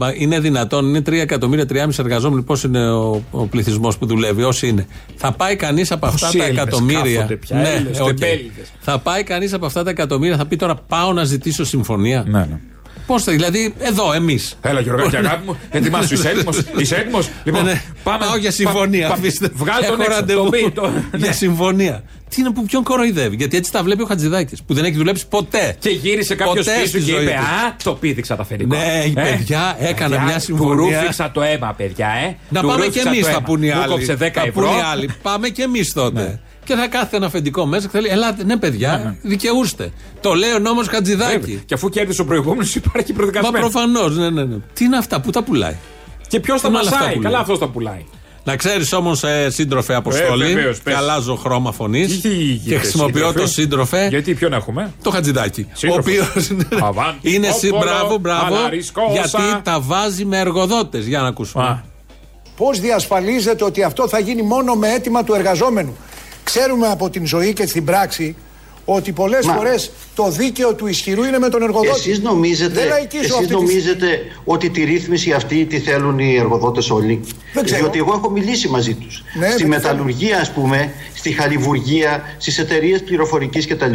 [0.00, 2.42] Μα είναι δυνατόν, είναι 3 εκατομμύρια, 3,5 εργαζόμενοι.
[2.42, 4.86] Πώς είναι ο, ο πληθυσμός που δουλεύει, όσοι είναι.
[5.16, 7.14] Θα πάει κανείς από αυτά Πόσοι τα Έλληνες εκατομμύρια.
[7.14, 8.06] κάθονται πια, Έλληνες, οκ.
[8.06, 8.72] τεμπέληδες.
[8.80, 12.24] Θα πάει κανείς από αυτά τα εκατομμύρια, θα πει τώρα πάω να ζητήσω συμφωνία.
[12.28, 12.60] Ναι, ναι.
[13.08, 14.58] Πώς θα, δηλαδή, εδώ εμείς.
[14.60, 16.14] Έλα, Γιώργο, και αγάπη μου, ετοιμάσου.
[16.14, 16.50] Είσαι έτοιμο.
[16.76, 17.18] Είσαι έτοιμο.
[17.44, 17.82] Λοιπόν, Ναι, ναι.
[18.02, 19.08] Πάω για συμφωνία.
[19.08, 19.50] πα- αφήστε.
[19.54, 20.14] Βγάλ τον Έχω έξω.
[20.14, 21.32] ραντεβού Το πει, το- Για ναι.
[21.32, 22.02] συμφωνία.
[22.28, 23.36] Τι είναι που ποιον κοροϊδεύει.
[23.36, 25.76] Γιατί έτσι τα βλέπει ο Χατζηδάκης που δεν έχει δουλέψει ποτέ.
[25.78, 27.38] Και γύρισε κάποιος Ποτέ πίσω στη και ζωή είπε του.
[27.66, 28.76] Α, το πήδηξα τα αφεντικό.
[28.76, 30.74] Ναι, η παιδιά έκανα μια συμφωνία.
[30.74, 32.36] Του ρούφηξα το αίμα, παιδιά, ε.
[32.48, 33.42] Να Του πάμε κι ρούφηξα εμείς, το θα αίμα.
[33.42, 33.90] πούνε οι Μου άλλοι.
[33.92, 34.52] κόψε 10 Θα ευρώ.
[34.52, 35.10] πούνε οι άλλοι.
[35.22, 36.40] Πάμε κι εμείς τότε.
[36.68, 39.92] Και θα κάθεται ένα αφεντικό μέσα και θα λέει: Ελάτε, ναι, παιδιά, δικαιούστε.
[40.20, 40.98] Το λέει ο νόμος Βέβαια.
[40.98, 41.62] Χατζηδάκη.
[41.66, 43.58] Και αφού κέρδισε ο προηγούμενος, υπάρχει Μα προδικασμένο.
[43.68, 44.56] προφανώς, ναι, ναι, ναι.
[44.72, 45.76] Τι είναι αυτά, πού τα πουλάει;
[46.28, 47.14] Και ποιος τα Είναι όλα αυτά μασάει.
[47.14, 47.40] που Καλά, λέει.
[47.40, 48.04] αυτός τα πουλάει.
[48.44, 50.94] Να ξέρεις όμως, ε, σύντροφε Αποστόλη, Ε, βεβαίως, και πες.
[50.96, 55.66] αλλάζω χρώμα φωνής Τι και γίνεται, χρησιμοποιώ σύντροφε; το σύντροφε, Γιατί ποιον έχουμε; το Χατζηδάκη.
[55.68, 56.00] Ο Σύντροφο.
[56.00, 56.50] οποίος
[56.82, 59.12] Αβάντι, είναι συ, κόκολο, μπράβο, μπράβο, αλαρισκόσα.
[59.12, 61.06] γιατί τα βάζει με εργοδότες.
[61.06, 61.64] Για να ακούσουμε.
[61.64, 61.84] Α.
[62.56, 65.96] Πώς διασφαλίζεται ότι αυτό θα γίνει μόνο με αίτημα του εργαζόμενου;
[66.52, 68.36] Ξέρουμε από την ζωή και στην πράξη
[68.84, 71.88] ότι πολλές Μα- φορές το δίκαιο του ισχυρού είναι με τον εργοδότη.
[71.98, 74.06] Εσείς νομίζετε, Δεν λαϊκίζω εσείς αυτή τη- νομίζετε
[74.44, 77.20] ότι τη ρύθμιση αυτή τη θέλουν οι εργοδότες όλοι;
[77.52, 77.80] Δεν ξέρω.
[77.80, 79.22] Διότι εγώ έχω μιλήσει μαζί τους.
[79.38, 83.92] Ναι, στη δεν μεταλλουργία ας πούμε, στη χαλιβουργία, στις εταιρείες πληροφορικής κτλ.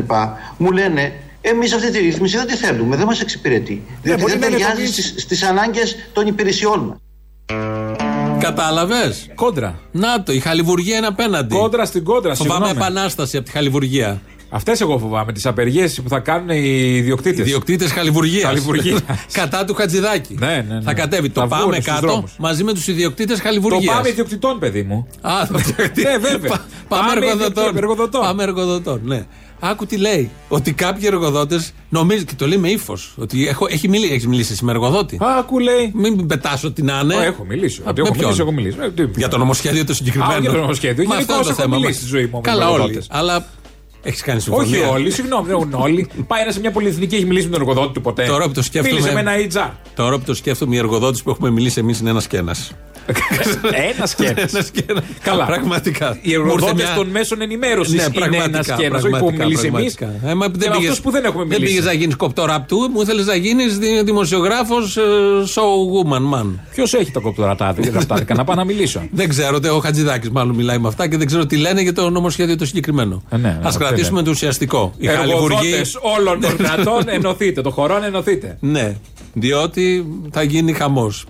[0.58, 3.82] Μου λένε εμείς αυτή τη ρύθμιση δεν τη θέλουμε, δεν μας εξυπηρετεί.
[4.02, 6.98] Διότι μπορεί δεν να είναι ταιριάζει τομείς- στις, στις ανάγκες των υπηρεσιών μας.
[8.44, 9.80] Κατάλαβες; Κόντρα.
[9.92, 11.56] Να το, η χαλιβουργία είναι απέναντι.
[11.56, 12.86] Κόντρα στην κόντρα, Φοβάμαι συγγνώμη.
[12.86, 14.22] επανάσταση από τη χαλιβουργία.
[14.56, 17.40] Αυτές εγώ φοβάμαι, τις απεργίες που θα κάνουν οι ιδιοκτήτες.
[17.40, 18.44] Ιδιοκτήτες χαλιβουργίας.
[18.44, 19.00] Χαλιβουργίας.
[19.32, 20.36] Κατά του Χατζηδάκη.
[20.40, 20.82] Ναι, ναι, ναι.
[20.82, 21.28] Θα κατέβει.
[21.28, 22.36] Θα το βγουν πάμε στους κάτω δρόμους.
[22.40, 23.96] μαζί με τους ιδιοκτήτες Το χαλιβουργίας.
[23.96, 25.08] πάμε ιδιοκτητών, παιδί μου.
[25.22, 25.60] Α, το
[26.04, 26.50] Ναι, βέβαια.
[26.52, 27.78] Πα- Πάμε Πάμε εργοδοτών.
[27.78, 28.22] εργοδοτών.
[28.22, 29.26] Πάμε εργοδοτών, ναι.
[29.66, 30.30] Άκου τι λέει.
[30.48, 33.14] Ότι κάποιοι εργοδότες νομίζουν και το λέει με ύφος.
[33.18, 35.18] Ότι έχω, έχει μιλήσει, έχεις μιλήσει εσύ με εργοδότη.
[35.40, 35.92] Άκου λέει.
[35.94, 37.16] Μην πετάσω την άνε.
[37.16, 37.82] Ω, έχω μιλήσει.
[37.82, 38.78] Α, Ότι με έχω ποιον; μιλήσει, έχω μιλήσει.
[38.82, 40.34] Ε, τι- Για το νομοσχέδιο το συγκεκριμένο.
[40.34, 41.06] Α, για το νομοσχέδιο.
[41.08, 41.76] Μα Γενικώς αυτό είναι το έχω θέμα.
[41.76, 42.10] μιλήσει μας.
[42.10, 42.74] στη ζωή μου με Καλά όλοι.
[42.82, 43.08] εργοδότες.
[43.10, 43.46] Αλλά
[44.04, 44.80] έχεις κάνει συμφωνία.
[44.88, 46.08] Όχι όλοι, συγγνώμη, δεν έχουν όλοι.
[46.28, 48.26] Πάει ένας σε μια πολυεθνική, έχει μιλήσει με τον εργοδότη του ποτέ.
[48.26, 49.32] Τώρα που το σκέφτομαι- Μίλησε με ένα
[49.68, 49.72] HR.
[49.96, 52.72] Τώρα που το σκέφτομαι, οι εργοδότες που έχουμε μιλήσει εμείς είναι ένας και ένας.
[53.94, 54.56] Ένας σκέφτεσαι.
[54.58, 55.02] Ένας και ένα.
[55.24, 55.46] Καλά.
[55.46, 56.08] Πραγματικά.
[56.10, 58.46] Οι Μου ήρθε εργοδότε μια- των μέσων ενημέρωσης Ναι, είναι πραγματικά.
[58.54, 58.88] ένα σκέφτεσαι.
[58.94, 59.94] Όχι που πραγματικά, έχουμε μιλήσει εμείς.
[59.96, 60.30] πραγματικά.
[60.30, 61.88] Ε, μα Και δεν με πήγες- αυτούς που δεν έχουμε Δεν πήγες μιλήσει.
[61.88, 64.98] να γίνεις κοπτοραπτού, μου ήθελες να γίνεις δημοσιογράφος
[65.56, 66.46] show woman man.
[66.74, 69.02] Ποιος έχει τα κοπτορατάδικα να πάω να μιλήσω.
[69.20, 72.10] Δεν ξέρω, ο Χατζηδάκης μάλλον μιλάει με αυτά και δεν ξέρω τι λένε για το
[72.10, 73.24] νομοσχέδιο το συγκεκριμένο.
[73.30, 74.24] Ε, ναι, Α αυτό κρατήσουμε είναι.
[74.28, 74.94] το ουσιαστικό.
[74.98, 75.72] Οι χαλιβουργοί.
[75.74, 77.62] Εργοδότε όλων των κρατών ενωθείτε.
[77.62, 78.58] Το χωρών ενωθείτε.
[78.60, 78.96] Ναι,
[79.34, 81.26] διότι θα γίνει χαμός.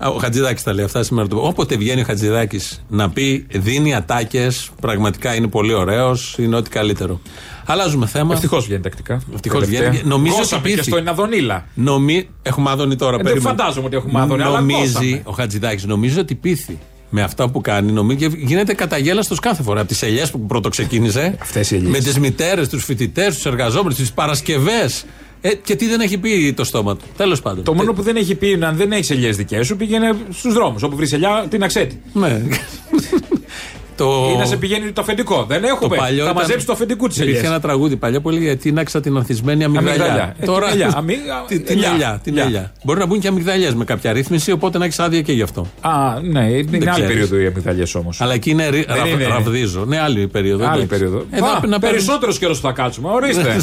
[0.00, 1.28] Ο Χατζηδάκης τα λέει αυτά σήμερα.
[1.28, 6.70] το- Όποτε βγαίνει ο Χατζηδάκης να πει δίνει ατάκες, πραγματικά είναι πολύ ωραίος, είναι ό,τι
[6.70, 7.20] καλύτερο.
[7.66, 8.34] Αλλάζουμε θέμα.
[8.34, 9.20] Ευτυχώς βγαίνει τακτικά.
[9.34, 9.90] Ευτυχώς Τελευταία.
[9.90, 10.08] βγαίνει.
[10.08, 10.88] Νομίζω Γώσαμε ότι και πείθει.
[10.90, 11.66] στο Εναδονίλα.
[11.74, 12.28] Νομι...
[12.42, 13.14] Έχουμε άδωνη τώρα.
[13.14, 13.56] Ε, δεν περίμενε.
[13.56, 15.22] φαντάζομαι ότι έχουμε άδωνη, αλλά Νομίζει δώσαμε.
[15.24, 16.78] ο Χατζηδάκης, νομίζω ότι πείθει
[17.10, 17.92] με αυτά που κάνει.
[17.92, 19.80] Νομίζω, και γίνεται καταγέλαστος κάθε φορά.
[19.80, 21.36] Από τις ελιές που πρώτο ξεκίνησε.
[21.40, 21.90] Αυτές οι ελιές.
[21.90, 25.04] Με τις μητέρες, τους φοιτητές, τους εργαζόμενους, τις Παρασκευές.
[25.46, 27.04] Ε, και τι δεν έχει πει το στόμα του.
[27.16, 27.64] Τέλος πάντων.
[27.64, 30.52] Το μόνο που δεν έχει πει είναι αν δεν έχεις ελιές δικές σου, πήγαινε στους
[30.54, 30.82] δρόμους.
[30.82, 32.00] Όπου βρεις ελιά, την αξέτη.
[32.12, 32.40] Ναι.
[33.96, 34.30] το...
[34.34, 35.44] Ή να σε πηγαίνει το αφεντικό.
[35.48, 35.96] Δεν έχουμε.
[35.96, 37.48] παλιό Θα ήταν- μαζέψει το αφεντικού της Υπήρχε ελιά.
[37.48, 39.92] ένα τραγούδι παλιά που έλεγε Τίναξα την ανθισμένη αμυγδαλιά.
[40.04, 40.34] Αμυγδαλιά.
[40.38, 40.66] Ε, Τώρα.
[40.66, 40.92] την ελιά.
[40.98, 41.90] Αμύ- Τι- Την ελιά.
[41.92, 42.20] ελιά.
[42.22, 42.44] Την Ελιά.
[42.46, 42.72] ελιά.
[42.84, 45.66] Μπορεί να μπουν και αμυγδαλιές με κάποια ρύθμιση, οπότε να έχεις άδεια και γι' αυτό.
[45.80, 45.90] Α,
[46.22, 47.06] ναι, είναι άλλη ξέρεις.
[47.06, 48.20] περίοδο οι αμυγδαλιές όμως.
[48.20, 49.26] Αλλά εκεί είναι, ρι- Δεν ρα- είναι.
[49.26, 49.84] ραβδίζω.
[49.84, 50.64] Ναι, άλλη περίοδο.
[50.64, 50.86] Άλλη εντάξει.
[50.88, 51.24] περίοδο.
[51.30, 53.08] Εδώ Α, να παίρνουμε- Περισσότερος καιρός που θα κάτσουμε.
[53.08, 53.56] Ορίστε.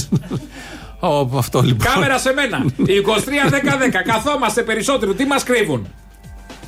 [1.04, 1.94] Ω, αυτό λοιπόν.
[1.94, 2.66] Κάμερα σε μένα.
[2.68, 4.04] 23-10-10.
[4.06, 5.14] Καθόμαστε περισσότερο.
[5.14, 5.88] Τι μας κρύβουν;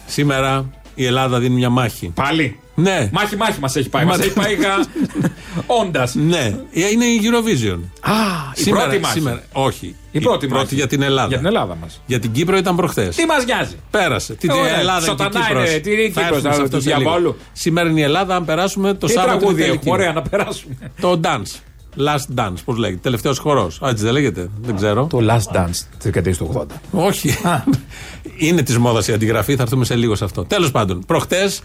[0.06, 2.12] Σήμερα η Ελλάδα δίνει μια μάχη.
[2.16, 3.10] Πάλι; Ναι.
[3.14, 4.06] Μάχη, μάχη μας έχει πάει.
[4.06, 4.86] Μας Μα- έχει πάει γα...
[5.82, 6.16] όντας.
[6.16, 7.80] Ναι, είναι η Eurovision.
[8.02, 8.12] Α,
[8.56, 9.14] η πρώτη μάχη.
[9.20, 9.96] σήμερα, όχι.
[10.12, 10.76] Η πρώτη μάχη.
[10.76, 11.28] για την Ελλάδα.
[11.28, 12.02] Για την Ελλάδα μας.
[12.06, 13.16] Για την Κύπρο ήταν προχθές.
[13.16, 14.34] Τι μας νοιάζει; Πέρασε.
[14.34, 14.80] Την Ε, ωραία.
[14.80, 15.70] Ελλάδα και Σωτανά Κύπρος.
[15.70, 17.00] είναι, τι είναι η Θα Κύπρος, έρθουμε σε θα- αυτό του σε λίγο.
[17.02, 17.38] διαβόλου.
[17.52, 19.38] Σήμερα είναι η Ελλάδα, αν περάσουμε το Τι Σάββατο.
[19.38, 19.80] τραγούδι την έχουμε.
[19.84, 20.02] τελική.
[20.02, 20.76] Ωραία, να περάσουμε.
[21.02, 21.60] Το dance.
[21.98, 23.00] Last dance, πώς λέγεται.
[23.04, 23.80] Τελευταίος χορός.
[23.84, 24.48] Έτσι δεν λέγεται.
[24.62, 25.08] Δεν ξέρω.
[25.10, 26.66] Το Last Dance της δεκαετίας του 80.
[26.92, 27.38] Όχι.
[28.38, 30.44] Είναι της μόδας η αντιγραφή, θα έρθουμε σε λίγο σε αυτό.
[30.46, 31.62] Τέλος πάντων, προχτές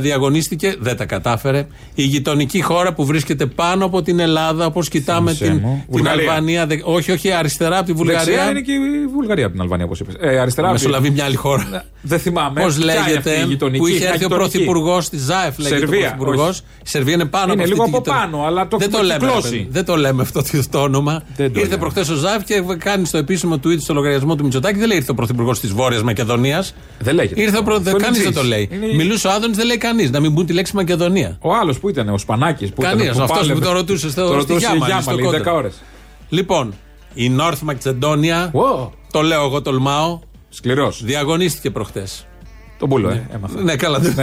[0.00, 5.32] διαγωνίστηκε, δεν τα κατάφερε, η γειτονική χώρα που βρίσκεται πάνω από την Ελλάδα, όπως κοιτάμε
[5.32, 5.74] Θύμισέ την, μου.
[5.84, 6.22] την Βουλγαρία.
[6.30, 6.66] Αλβανία.
[6.66, 8.50] δε- όχι, όχι, αριστερά από τη Δεξιά Βουλγαρία.
[8.50, 10.14] είναι και η Βουλγαρία από την Αλβανία, όπως είπες.
[10.20, 10.68] Ε, αριστερά.
[10.68, 11.84] από τη- Μεσολαβεί μια άλλη χώρα.
[12.02, 12.60] Δεν θυμάμαι.
[12.62, 14.50] Πώς Ποια είναι αυτή η λέγεται, γειτονική, που είχε μια έρθει ο γειτονική.
[14.50, 16.48] πρωθυπουργός της ΖΑΕΦ, λέγεται Σερβία, ο πρωθυπουργός.
[16.48, 16.60] όχι.
[16.84, 18.30] Η Σερβία είναι πάνω Είναι από αυτή λίγο τη από γειτονική.
[18.30, 18.76] πάνω, αλλά το
[19.48, 19.56] δεν έχουμε το, λέμε, κυκλώσει.
[19.56, 19.68] ρε παιδί.
[19.70, 21.22] δεν το λέμε αυτό το- το όνομα.
[21.36, 21.76] Δεν το ήρθε λέμε.
[21.80, 24.78] προχθές ο ΖΑΕΦ και κάνει στο επίσημο tweet στο λογαριασμό του Μητσοτάκη.
[24.78, 26.74] Δεν λέει ήρθε ο πρωθυπουργός της Βόρειας Μακεδονίας.
[26.98, 27.42] Δεν λέγεται.
[27.42, 27.74] Ήρθε ο προ...
[27.74, 28.42] Αυτό είναι Κανείς δεν τζις.
[28.42, 28.68] το λέει.
[28.72, 30.10] Είναι- Μιλούσε ο Άδωνης, δεν λέει κανείς.
[30.10, 31.38] Να μην μπουν τη λέξη Μακεδονία.
[31.40, 32.70] Ο άλλος που ήταν, ο Σπανάκης.
[32.80, 35.52] Κανείς, αυτός που το ρωτούσε στο- στη ρωτούσε Γιάμαλη, η στο Γιάμαλη, κόντρα.
[35.52, 35.68] 10 ώρε.
[36.28, 36.74] Λοιπόν,
[37.14, 38.88] η North Macedonia, Wow.
[39.10, 41.00] το λέω εγώ, τολμάω, Σκληρός.
[41.04, 42.26] διαγωνίστηκε προχθές.
[42.78, 43.26] Τον πούλο, ε.
[43.34, 43.60] Έμαθα.
[43.62, 43.98] Ναι, καλά.
[43.98, 44.14] δεν-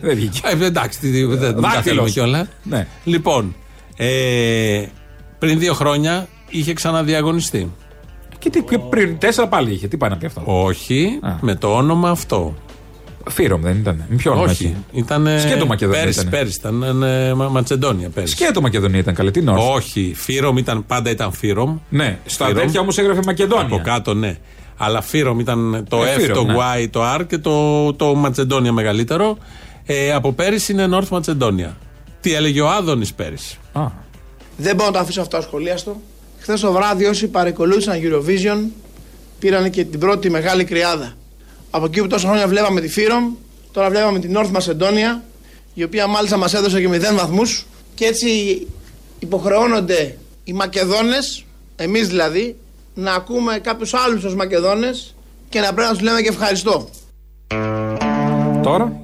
[0.00, 0.40] Δεν βγήκε.
[0.60, 1.82] Ε, εντάξει, τι- δεν δεν τα Δάκτυλος.
[1.84, 2.46] θέλουμε κιόλα.
[2.62, 2.86] Ναι.
[3.04, 3.54] Λοιπόν,
[3.96, 4.82] ε,
[5.38, 7.72] πριν δύο χρόνια είχε ξαναδιαγωνιστεί.
[8.38, 9.88] Και τι, και πριν τέσσερα πάλι είχε.
[9.88, 12.54] Τι πάει να πει αυτό; Όχι, με το όνομα αυτό.
[13.30, 14.04] Φύρομ δεν ήταν.
[14.08, 14.64] Με ποιο όνομα Όχι.
[14.64, 15.28] είχε; Ήταν.
[15.40, 16.30] Σκέτο Μακεδονία Πέρυσι, ήταν.
[16.30, 18.08] πέρυσι ήταν ε, Μα- Ματσεντόνια.
[18.08, 18.32] Πέρυσι.
[18.34, 19.30] Σκέτο Μακεδονία ήταν καλή.
[19.30, 19.60] Τι νόημα.
[19.64, 21.78] Όχι, Φύρομ ήταν, πάντα ήταν Φύρομ.
[21.88, 22.62] Ναι, στα Φύρομ.
[22.62, 23.64] τέτοια όμως έγραφε Μακεδόνια.
[23.66, 24.36] Από κάτω, ναι.
[24.76, 26.58] Αλλά Φύρομ ήταν το Ε, F, Φύρομ, το ναι.
[26.84, 29.36] Y, το R και το, το Ματσεντόνια μεγαλύτερο.
[29.86, 31.76] Ε, από πέρυσι είναι North Ματσεντόνια.
[32.22, 33.58] Τι έλεγε ο Άδωνης πέρυσι.
[33.72, 33.86] Α.
[34.56, 36.00] Δεν μπορώ να το αφήσω αυτό ασχολίαστο.
[36.38, 38.70] Χθες το βράδυ, όσοι παρακολούθησαν Eurovision,
[39.38, 41.12] πήραν και την πρώτη μεγάλη κρυάδα.
[41.70, 43.32] Από εκεί που τόσα χρόνια βλέπαμε τη Φύρομ,
[43.72, 45.20] τώρα βλέπαμε την North Macedonia,
[45.74, 47.66] η οποία μάλιστα μας έδωσε και 0 βαθμούς.
[47.94, 48.28] Και έτσι
[49.18, 51.44] υποχρεώνονται οι Μακεδόνες,
[51.76, 52.56] εμείς δηλαδή,
[52.94, 55.14] να ακούμε κάποιους άλλους ω Μακεδόνες
[55.48, 56.88] και να πρέπει να τους λέμε και ευχαριστώ.
[58.62, 59.00] Τώρα;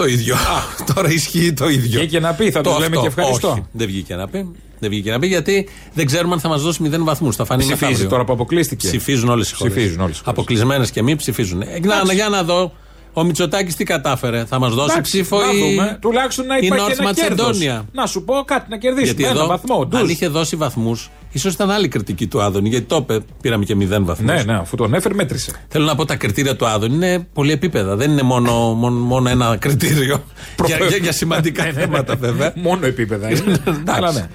[0.00, 0.36] Το ίδιο.
[0.94, 1.98] Τώρα ισχύει το ίδιο.
[2.00, 3.00] Βγήκε να πει, θα Το τους λέμε αυτό.
[3.00, 3.48] και ευχαριστώ.
[3.50, 4.50] Όχι, δεν βγήκε να πει.
[4.78, 7.36] Δεν βγήκε να πει γιατί δεν ξέρουμε αν θα μας δώσει 0 βαθμούς.
[7.36, 8.08] Θα φανεί Ψηφίζει μεθαύριο.
[8.08, 8.86] τώρα που αποκλείστηκε.
[8.88, 9.74] Ψηφίζουν όλες οι χώρες.
[9.74, 10.32] Ψηφίζουν όλες οι χώρες.
[10.38, 11.62] Αποκλεισμένες και μη ψηφίζουν.
[11.62, 11.66] Ε,
[12.06, 12.72] να, για να δω.
[13.12, 14.44] Ο Μητσοτάκης τι κατάφερε.
[14.44, 15.58] Θα μας δώσει Εντάξει, ψήφο να η.
[15.70, 15.98] δούμε.
[16.00, 17.58] Τουλάχιστον να η υπάρχει North ένα κέρδος.
[17.62, 17.82] Macedonia.
[17.92, 19.80] Να σου πω κάτι, να κερδίσουμε Γιατί ένα εδώ, βαθμό.
[19.80, 20.10] αν ντους.
[20.10, 22.68] είχε δώσει βαθμούς, ίσως ήταν άλλη κριτική του Άδωνη.
[22.68, 24.18] Γιατί το είπε, πήραμε και 0 βαθμούς.
[24.34, 25.52] Ναι, ναι, αφού τον έφερε, μέτρησε.
[25.68, 27.96] Θέλω να πω τα κριτήρια του Άδωνη είναι πολύ επίπεδα.
[27.96, 30.22] Δεν είναι μόνο, μόνο, μόνο ένα κριτήριο.
[30.66, 32.52] για, για, για σημαντικά θέματα βέβαια.
[32.56, 33.40] Μόνο επίπεδα είναι.
[33.66, 33.82] Εντάξει.
[33.86, 34.26] Αλλά ναι.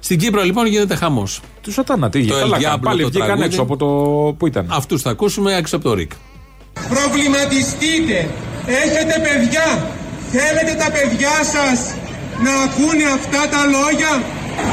[0.00, 1.40] Στην Κύπρο λοιπόν γίνεται χαμός.
[1.62, 2.40] Του σατάνα, τι Το γίνεται.
[2.40, 2.78] Καλά El κάνουν.
[2.78, 3.46] Diablo, Πάλι το βγήκαν τραγούδι.
[3.46, 3.86] έξω από το.
[4.38, 4.66] Πού ήταν.
[4.70, 6.10] Αυτούς θα ακούσουμε έξω από το ΡΙΚ.
[6.92, 8.18] Προβληματιστείτε.
[8.82, 9.68] Έχετε παιδιά.
[10.34, 11.78] Θέλετε τα παιδιά σας
[12.44, 14.12] να ακούνε αυτά τα λόγια;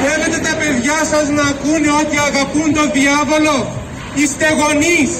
[0.03, 3.57] Θέλετε τα παιδιά σας να ακούνε ότι αγαπούν τον διάβολο;
[4.19, 5.11] Είστε γονείς.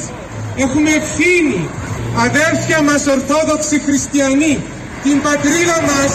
[0.64, 1.62] Έχουμε ευθύνη.
[2.28, 4.56] Αδέρφια μας Ορθόδοξοι Χριστιανοί.
[5.06, 6.12] Την πατρίδα μας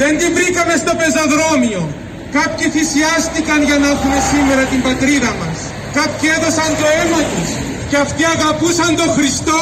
[0.00, 1.82] δεν την βρήκαμε στο πεζαδρόμιο.
[2.36, 5.58] Κάποιοι θυσιάστηκαν για να έχουμε σήμερα την πατρίδα μας.
[5.98, 7.50] Κάποιοι έδωσαν το αίμα τους.
[7.90, 9.60] Και αυτοί αγαπούσαν τον Χριστό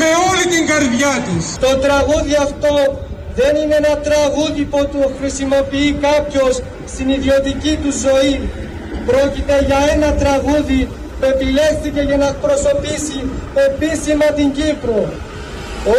[0.00, 1.44] με όλη την καρδιά τους.
[1.64, 2.74] Το τραγούδι αυτό
[3.40, 6.54] δεν είναι ένα τραγούδι που το χρησιμοποιεί κάποιος
[6.92, 8.36] στην ιδιωτική του ζωή.
[9.08, 10.80] Πρόκειται για ένα τραγούδι
[11.18, 13.18] που επιλέχθηκε για να εκπροσωπήσει
[13.68, 15.00] επίσημα την Κύπρο.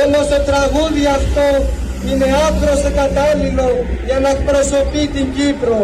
[0.04, 1.48] Όμως το τραγούδι αυτό
[2.08, 3.70] είναι άκρος κατάλληλο
[4.08, 5.80] για να εκπροσωπεί την Κύπρο.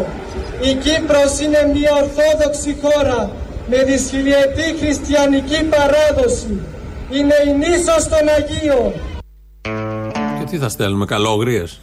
[0.70, 3.22] Η Κύπρος είναι μια ορθόδοξη χώρα
[3.70, 6.54] με δυσχυλιετή χριστιανική παράδοση.
[7.12, 8.92] Είναι η νήσος των Αγίων.
[10.40, 11.80] Και τι θα στέλνουμε, καλόγριες;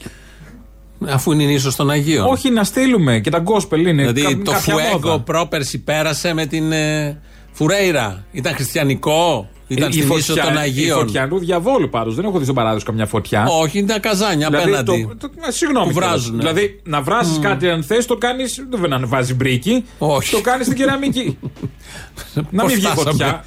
[1.08, 2.26] Αφού είναι ίσω των Αγίων.
[2.26, 4.02] Όχι να στείλουμε και τα γκόσπελ είναι.
[4.12, 5.20] Δηλαδή κα- το κάποια Φουέγκο μόδα.
[5.20, 7.20] πρόπερση πέρασε με την ε,
[7.52, 8.24] Φουρέιρα.
[8.32, 9.48] Ήταν χριστιανικό.
[9.66, 10.98] Ήταν η στην ίσο φωτιά- των Η Αγίων.
[10.98, 12.10] φωτιανού διαβόλου πάντω.
[12.10, 13.46] Δεν έχω δει στον παράδεισο καμιά φωτιά.
[13.60, 15.08] Όχι, ήταν καζάνια Δηλαδή, απέναντι.
[15.18, 15.86] το- το- ε, συγγνώμη.
[15.86, 16.10] Που κιόλας.
[16.10, 16.38] βράζουνε.
[16.38, 18.42] Δηλαδή, να βράσει κάτι αν θες, το κάνει.
[18.70, 19.84] Δεν να βάζει μπρίκι.
[19.98, 20.30] Όχι.
[20.34, 21.38] Το κάνεις στην κεραμική.
[22.34, 23.44] να Πώς μην βγει φτάσαμε; φωτιά.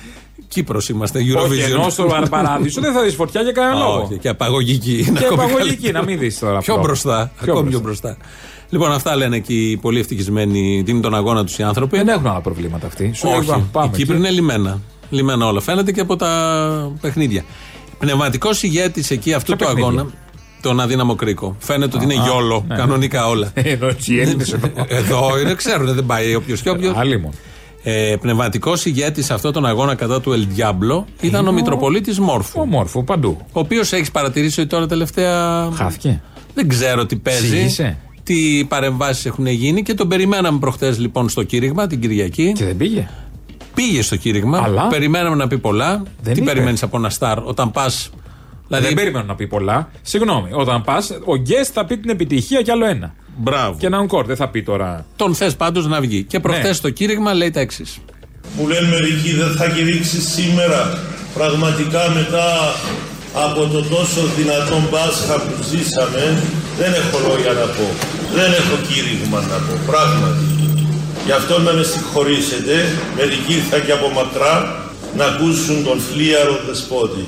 [0.47, 1.71] Κύπρος είμαστε, Όχι, Eurovision.
[1.71, 4.01] ενώ στο παράδεισο δεν θα δεις φωτιά για κανένα λόγο.
[4.01, 5.05] Όχι, και απαγωγική.
[5.07, 5.99] είναι Και ακόμη επαγωγική, καλύτερο.
[5.99, 6.59] να μην δεις τώρα.
[6.59, 6.85] Πιο αυτό.
[6.85, 7.31] μπροστά.
[7.41, 8.17] Πιο ακόμη πιο μπροστά.
[8.69, 10.81] Λοιπόν, αυτά λένε εκεί οι πολύ ευτυχισμένοι.
[10.85, 11.97] Δίνουν τον αγώνα τους οι άνθρωποι.
[11.97, 13.11] Δεν έχουν άλλα προβλήματα αυτοί.
[13.15, 13.45] Σου λέει, Όχι.
[13.47, 14.21] «Βα, πάμε η Κύπρη εκεί».
[14.25, 14.81] είναι λιμένα.
[15.09, 15.61] Λιμένα όλα.
[15.61, 17.43] Φαίνεται και από τα παιχνίδια.
[17.99, 20.13] Πνευματικός ηγέτης εκεί αυτού Ποια του παιχνίδια; αγώνα.
[20.61, 21.55] Τον αδύναμο κρίκο.
[21.59, 22.65] Φαίνεται ότι είναι Α, γιόλο.
[22.67, 22.75] ναι.
[22.75, 23.51] Κανονικά όλα.
[23.53, 24.69] Εδώ οι Έλληνες εδώ.
[24.87, 26.93] Εδώ είναι, ξέρουν, δεν πάει όποιος και όποιος.
[27.85, 28.11] Άλλη μόνο.
[28.11, 32.61] Ε, Πνευματικός ηγέτης σε αυτόν τον αγώνα κατά του El Diablo ήταν ο Μητροπολίτης Μόρφου.
[32.61, 33.37] Ο Μόρφου, παντού.
[33.51, 35.69] Ο οποίος έχεις παρατηρήσει ότι τώρα τελευταία.
[35.73, 36.21] Χάθηκε.
[36.53, 37.45] Δεν ξέρω τι παίζει.
[37.47, 37.97] Ζήγησε.
[38.23, 42.51] Τι παρεμβάσεις έχουν γίνει και τον περιμέναμε προχθέ λοιπόν στο κήρυγμα την Κυριακή.
[42.53, 43.09] Και δεν πήγε.
[43.73, 44.61] Πήγε στο κήρυγμα.
[44.63, 46.03] Αλλά; Περιμέναμε να πει πολλά.
[46.21, 46.51] Δεν τι είπε.
[46.51, 48.09] περιμένεις από ένα στάρ όταν πας.
[48.67, 48.85] Δηλαδή.
[48.85, 49.89] Δεν περιμένω να πει πολλά.
[50.01, 53.13] Συγγνώμη, όταν πας, ο guest θα πει την επιτυχία κι άλλο ένα.
[53.37, 53.75] Μπράβο.
[53.79, 55.05] Και ένα encore, δεν θα πει τώρα.
[55.15, 56.23] Τον θες πάντως να βγει.
[56.23, 56.73] Και προχθές Ναι.
[56.73, 57.97] στο κήρυγμα λέει τα εξής.
[58.57, 60.99] Μου λένε μερικοί δεν θα κηρύξει σήμερα
[61.33, 62.47] πραγματικά μετά
[63.45, 66.23] από το τόσο δυνατό Πάσχα που ζήσαμε
[66.79, 67.87] δεν έχω λόγια να πω
[68.37, 70.45] δεν έχω κήρυγμα να πω πράγματι
[71.25, 72.75] γι' αυτό να με συγχωρήσετε
[73.17, 74.53] μερικοί ήρθαν και από μακρά
[75.17, 77.25] να ακούσουν τον φλίαρο δεσπότη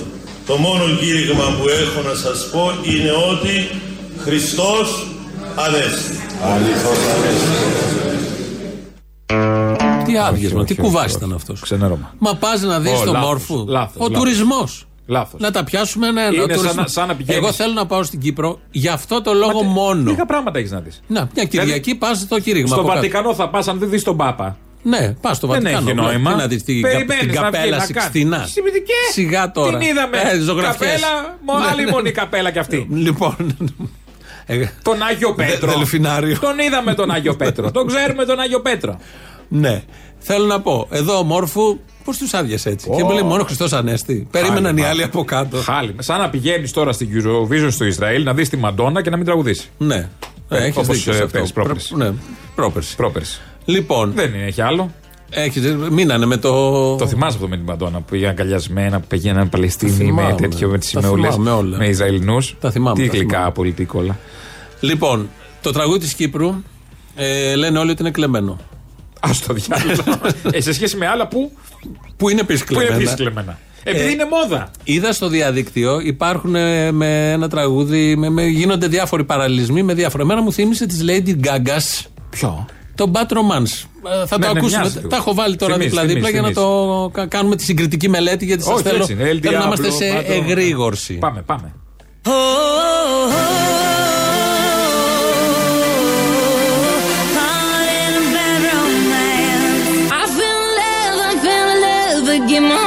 [0.47, 3.55] το μόνο κήρυγμα που έχω να σας πω είναι ότι
[4.23, 4.87] Χριστός
[5.65, 6.97] Ανέστη Αληθώς
[10.05, 11.33] Τι άδειασμα, τι όχι, κουβά όχι, ήταν όχι.
[11.35, 11.59] αυτός.
[11.61, 12.13] Ξενέρωμα.
[12.19, 13.65] Μα πας να δεις Ω, τον λάθος, Μόρφου.
[13.67, 14.17] λάθος, Ο λάθος.
[14.17, 14.87] τουρισμός.
[15.05, 15.39] Λάθος.
[15.41, 16.33] Να τα πιάσουμε ένα-ένα.
[16.33, 16.75] Είναι Ο σαν τουρισμός.
[16.75, 20.09] να- σαν να πηγαίνεις- Εγώ θέλω να πάω στην Κύπρο για αυτό το λόγο μόνο.
[20.09, 21.01] Λίγα πράγματα έχεις να δεις.
[21.07, 22.67] Να, μια Κυριακή πας στο κήρυγμα.
[22.67, 22.99] Στο από κάτω.
[22.99, 24.57] Βατικανό θα πας αν δεν δεις τον Πάπα.
[24.83, 25.89] Ναι, πας στο Δεν Βατικανό.
[25.89, 26.31] έχει νόημα.
[26.31, 28.35] Τι να δεις την, Περιμένεις την να βγει καπέλα να Σιξτίνα.
[28.37, 28.51] κάνεις.
[28.51, 28.91] Σημαντική.
[29.11, 29.77] Σιγά τώρα.
[29.77, 30.17] Την είδαμε.
[30.17, 30.89] Ε, ζωγραφιές.
[30.91, 32.09] Καπέλα, μο- άλλη Ναι, μόνο ναι.
[32.09, 32.87] η καπέλα κι αυτή.
[32.91, 33.35] Λοιπόν.
[34.47, 35.71] Ε, Τον Άγιο Πέτρο.
[35.71, 36.39] Δελφινάριο.
[36.39, 37.71] Τον είδαμε τον Άγιο Πέτρο.
[37.77, 38.99] τον ξέρουμε τον Άγιο Πέτρο.
[39.47, 39.83] Ναι.
[40.19, 43.73] Θέλω να πω, εδώ ο Μόρφου, πώς τους άδειασε έτσι; Και μου λέει μόνο Χριστός
[43.73, 44.27] Ανέστη.
[44.31, 45.57] Περίμεναν οι άλλοι από κάτω.
[45.57, 45.95] Χάλι.
[45.99, 49.25] Σαν να πηγαίνεις τώρα στην Eurovision στο Ισραήλ να δεις τη Μαντόνα και να μην
[49.25, 49.69] τραγουδήσεις.
[49.77, 50.09] Ναι.
[50.49, 51.11] Ε, Έχεις όπως, δίκιο.
[51.11, 51.31] ε, σε αυτό.
[51.37, 51.87] πέρυσι, πρόπερσι.
[51.93, 52.13] Προ- Ναι,
[52.55, 52.95] πρόπερση.
[52.95, 53.41] Πρόπερση.
[53.65, 54.91] Λοιπόν, Δεν είναι, έχει άλλο.
[55.29, 56.95] Έχεις, μείνανε με το.
[56.95, 60.35] Το θυμάσαι αυτό με την Μαντόνα που πήγαν αγκαλιασμένα, που πήγαιναν Παλαιστίνοι Τα με θυμάμαι.
[60.35, 61.31] τέτοιο με τις Τα σημαούλε.
[61.31, 61.77] θυμάμαι όλα.
[61.77, 62.55] Με Ισραηλινούς.
[62.59, 63.51] Τα θυμάμαι, Τι τα γλυκά θυμάμαι.
[63.51, 64.17] πολιτικόλα.
[64.79, 65.29] Λοιπόν,
[65.61, 66.53] το τραγούδι της Κύπρου
[67.15, 68.57] ε, λένε όλοι ότι είναι κλεμμένο.
[69.19, 70.19] Α το διάλογο.
[70.51, 71.51] ε, σε σχέση με άλλα που,
[72.17, 73.01] Που είναι επίση που είναι κλεμμένα.
[73.09, 73.59] επίση κλεμμένα.
[73.83, 74.71] Επειδή Ε, είναι μόδα.
[74.83, 80.23] Είδα στο διαδίκτυο υπάρχουν ε, με ένα τραγούδι, με, με- γίνονται διάφοροι παραλληλισμοί με διάφορα.
[80.23, 82.05] Εμένα μου θύμισε της Lady Gaga.
[82.29, 82.65] Ποιο;
[82.97, 83.85] Το Bad Romance.
[84.21, 84.79] Ε, θα Ναι, το ναι, ακούσουμε.
[84.81, 85.07] μοιάζει λίγο.
[85.07, 88.45] Τα έχω βάλει τώρα Θυμίζει, δίπλα-δίπλα για να θυμίζει, το κα- κάνουμε τη συγκριτική μελέτη
[88.45, 89.23] γιατί σα Όχι, θέλω, έτσι είναι.
[89.31, 90.29] El θέλω να Diablo, είμαστε σε Bad Romance.
[90.49, 91.13] εγρήγορση.
[91.13, 91.73] Πάμε, πάμε.
[100.09, 102.86] I feel love, I feel love, but give my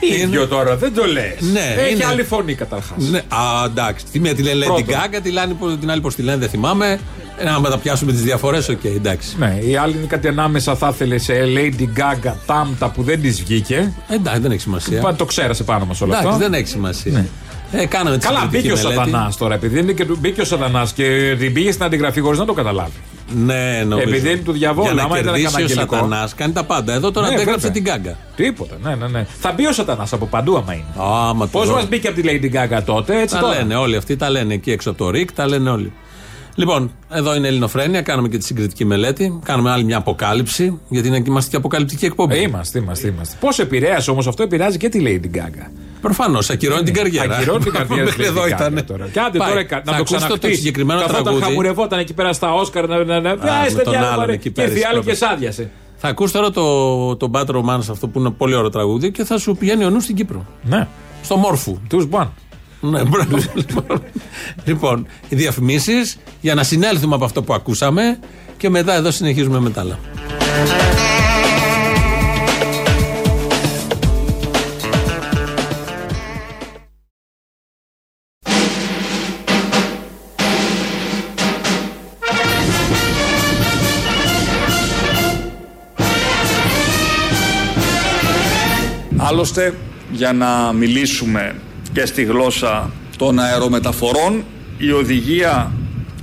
[0.00, 0.22] ίδιο.
[0.26, 1.34] ίδιο τώρα, δεν το λες.
[1.52, 2.04] Ναι, Έχει είναι.
[2.04, 2.96] άλλη φωνή καταρχάς.
[3.10, 4.04] Ναι, α, εντάξει.
[4.12, 4.86] Τη μία τη λένε Lady Πρώτον.
[4.94, 6.98] Gaga, τη λένε, την άλλη πώ τη λένε, δεν θυμάμαι.
[7.38, 9.36] Ε, Να τα πιάσουμε τις διαφορές, οκ, εντάξει.
[9.38, 13.42] Ναι, η άλλη είναι κάτι ανάμεσα, θα ήθελε σε Lady Gaga Τάμτα που δεν της
[13.42, 13.92] βγήκε.
[14.08, 15.00] Εντάξει, δεν έχει σημασία.
[15.00, 16.40] Πα- Το ξέρασε πάνω μας όλο Εντάξει, αυτό.
[16.40, 17.26] δεν έχει σημασία.
[17.72, 19.10] Ε, κάναμε τη Καλά, συγκριτική μπήκε ο μελέτη.
[19.10, 22.38] Σατανάς τώρα, επειδή είναι και του- μπήκε ο Σατανάς και την πήγε στην αντιγραφή χωρίς
[22.38, 22.92] να το καταλάβει.
[23.34, 24.08] Ναι, νομίζω.
[24.08, 25.94] Επειδή είναι του διαβόλου, Για να άμα ήταν κερδίσει ο αγγελικό.
[25.94, 26.92] Σατανάς, κάνει τα πάντα.
[26.92, 27.82] Εδώ τώρα Ναι, αντέγραψε βέβαια.
[27.82, 28.16] την Γκάγκα.
[28.36, 29.26] Τίποτα, ναι, ναι, ναι.
[29.40, 30.84] Θα μπει ο Σατανάς από παντού, άμα είναι.
[30.96, 33.96] Άμα Πώς το μας μπήκε από τη Lady Gaga τότε, έτσι Τα τώρα; λένε όλοι
[33.96, 35.92] αυτοί, τα λένε εκεί έξω από το ΡΙΚ, τα λένε όλοι.
[36.58, 39.38] Λοιπόν, εδώ είναι η Ελληνοφρένεια, κάναμε και τη συγκριτική μελέτη.
[39.44, 42.34] Κάνουμε άλλη μια αποκάλυψη, γιατί είναι, είμαστε και αποκαλυπτική εκπομπή.
[42.36, 43.36] Ε, είμαστε, είμαστε, είμαστε.
[43.40, 45.70] Πώς επηρέασε όμως αυτό, επηρεάζει και τη Lady Gaga.
[46.00, 47.36] Προφανώς, ακυρώνει την καριέρα.
[47.36, 48.84] Ακυρώνει την καριέρα της Μέχρι Lady εδώ Gaga ήταν.
[48.86, 49.08] τώρα.
[49.12, 49.48] Και άντε Πάει.
[49.48, 50.52] τώρα κα- Θα να το ακούσετε ξαναχτίσει.
[50.52, 51.44] το συγκεκριμένο Καθόταν τραγούδι.
[51.44, 54.50] χαμουρευόταν εκεί πέρα στα Όσκαρ να, να, να, Α, να, με τον άλλον εκεί και
[54.50, 55.70] πέρα ήρθε η άλλη στις και σάδιασε.
[55.96, 59.38] Θα ακούς τώρα το, το Bad Romance αυτό που είναι πολύ ωραίο τραγούδι και θα
[59.38, 60.46] σου πηγαίνει ο νους στην Κύπρο.
[60.62, 60.86] Ναι.
[61.22, 61.78] Στο Μόρφου.
[61.88, 62.32] Τους μπαν.
[62.90, 63.36] Ναι, μπράβο.
[63.54, 64.02] λοιπόν,
[64.64, 68.18] λοιπόν, οι διαφημίσεις για να συνέλθουμε από αυτό που ακούσαμε
[68.56, 69.98] και μετά εδώ συνεχίζουμε με τα άλλα.
[89.28, 89.74] Άλλωστε,
[90.12, 91.54] για να μιλήσουμε
[91.96, 94.44] και στη γλώσσα των αερομεταφορών,
[94.78, 95.72] η οδηγία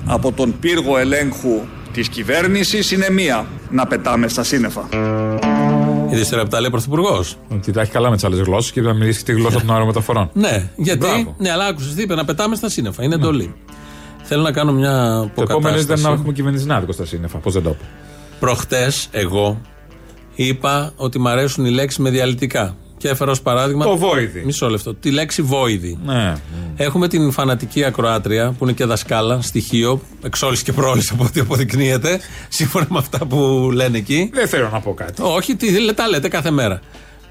[0.06, 1.62] από τον πύργο ελέγχου
[1.94, 4.88] της κυβέρνησης είναι μία, να πετάμε στα σύννεφα.
[6.12, 8.72] Είδες τώρα που τα λέει ο Πρωθυπουργός; Ότι τα έχει καλά με τις άλλες γλώσσες
[8.72, 10.30] και να μιλήσει και τη γλώσσα των αερομεταφορών.
[10.34, 11.36] Ναι, γιατί; Μπράβο.
[11.38, 13.04] Ναι, αλλά άκουσες τι είπε, να πετάμε στα σύννεφα.
[13.04, 13.54] Είναι εντολή.
[14.24, 14.92] Θέλω να κάνω μια
[15.36, 16.04] Το επόμενο ήταν αποκατάσταση.
[16.04, 17.38] να έχουμε κυβερνησινάδικο στα σύννεφα.
[17.38, 17.86] Πώς δεν το είπα.
[18.40, 19.62] Προχτές, εγώ
[20.36, 22.76] είπα ότι μ' αρέσουν οι λέξεις με διαλυτικά.
[23.04, 23.86] Και έφερα ως παράδειγμα.
[23.86, 24.42] Το βόηδη.
[24.46, 24.94] Μισό λεπτό.
[24.94, 25.98] Τη λέξη βόηδη.
[26.06, 26.36] Ναι.
[26.76, 32.20] Έχουμε την φανατική ακροάτρια που είναι και δασκάλα, στοιχείο, εξ και πρόλη από ό,τι αποδεικνύεται,
[32.50, 34.30] σύμφωνα με αυτά που λένε εκεί.
[34.34, 35.22] Δεν θέλω να πω κάτι.
[35.22, 36.82] Όχι, τι, τα λέτε κάθε μέρα.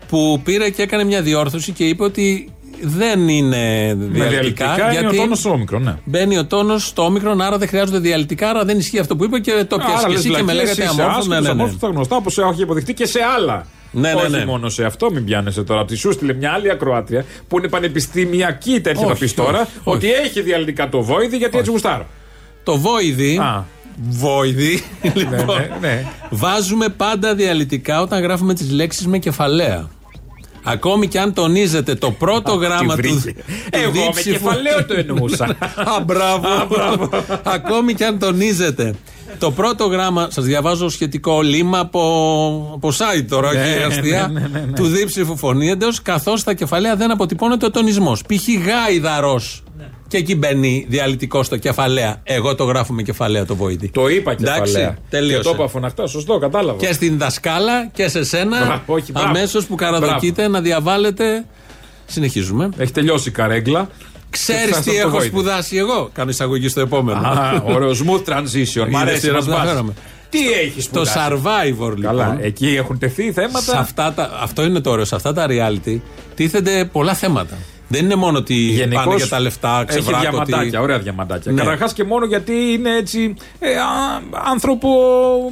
[0.09, 4.75] Που πήρε και έκανε μια διόρθωση και είπε ότι δεν είναι Με διαλυτικά.
[4.75, 5.97] διαλυτικά είναι ο τόνος του όμικρον, ναι.
[6.05, 9.39] Μπαίνει ο τόνος στο όμικρον, άρα δεν χρειάζονται διαλυτικά, άρα δεν ισχύει αυτό που είπε
[9.39, 11.29] και το πιάσει Άρα και λες εσύ και με βλακίες, λέγατε είσαι αμόρφο.
[11.29, 11.49] Ναι, άσχετος, ναι, ναι.
[11.49, 13.67] αμόρφος, τα γνωστά όπως έχει αποδειχτεί και σε άλλα.
[13.93, 14.45] Ναι, ναι, Όχι ναι.
[14.45, 15.85] μόνο σε αυτό, μην πιάνεσαι τώρα.
[15.85, 19.61] Τη σου στείλε μια άλλη ακροάτρια που είναι πανεπιστημιακή τέτοια θα Όχι, πεις τώρα.
[19.61, 22.07] όχι, ότι έχει διαλυτικά το βόηδη γιατί έτσι γουστάρω.
[22.63, 23.39] Το βόηδη.
[23.39, 23.67] Α.
[24.09, 24.85] Βόηδη.
[25.15, 26.05] λοιπόν, ναι, ναι.
[26.31, 29.89] Βάζουμε πάντα διαλυτικά όταν γράφουμε τις λέξεις με κεφαλαία.
[30.65, 33.33] Ακόμη και αν τονίζετε το πρώτο γράμμα Τι του, βρήκε.
[33.41, 35.45] του Εγώ με δίψηφου- κεφαλαίο το εννοούσα.
[35.97, 36.49] Α, μπράβο.
[37.43, 38.95] Ακόμη και αν τονίζετε
[39.39, 42.01] το πρώτο γράμμα, σας διαβάζω σχετικό λίμα από,
[42.75, 44.73] από site τώρα, Ναι, όχι αστεία, ναι, ναι, ναι, ναι.
[44.77, 48.23] του δίψηφου φωνήεντο, καθώς στα κεφαλαία δεν αποτυπώνεται ο τονισμός.
[48.23, 48.49] Π.χ.
[48.67, 49.63] γάιδαρος.
[50.13, 52.21] Και εκεί μπαίνει διαλυτικό στο κεφαλαία.
[52.23, 53.89] Εγώ το γράφω με κεφαλαία το βοήτη.
[53.91, 54.99] Το είπα και Εντάξει, παλαιά.
[55.11, 55.37] τελείωσε.
[55.37, 56.07] Και το είπα φωναχτά.
[56.07, 56.79] Σωστό, κατάλαβα.
[56.79, 58.65] Και στην δασκάλα και σε σένα.
[58.65, 59.29] Μπράβο, όχι, μπράβο.
[59.29, 61.45] Αμέσως που καραδοκείτε να διαβάλλετε.
[62.07, 62.69] Συνεχίζουμε.
[62.77, 63.89] Έχει τελειώσει η καρέγκλα.
[64.31, 65.27] Ξέρεις Και τι φτάσαμε στο έχω Void.
[65.27, 67.19] σπουδάσει εγώ; Κάνω εισαγωγή στο επόμενο.
[67.29, 68.89] Α, ωραίος smooth transition.
[68.91, 69.61] Μ' αρέσει Είδες, να μας σπάσεις.
[69.61, 69.93] αναφέραμε.
[70.31, 72.01] Τι έχει Το survivor λοιπόν.
[72.01, 73.79] Καλά, εκεί έχουν τεθεί Σε θέματα.
[73.79, 75.05] αυτά τα, αυτό είναι το ωραίο.
[75.05, 76.01] Σε αυτά τα reality
[76.35, 77.57] τίθενται πολλά θέματα.
[77.93, 80.29] Δεν είναι μόνο ότι Γενικώς πάνε για τα λεφτά, Έχει ξεβράκωτοι.
[80.31, 81.53] διαμαντάκια, ωραία διαμαντάκια.
[81.53, 81.59] Ναι.
[81.61, 83.83] Καταρχάς και μόνο γιατί είναι έτσι ε, α,
[84.51, 84.89] άνθρωπο.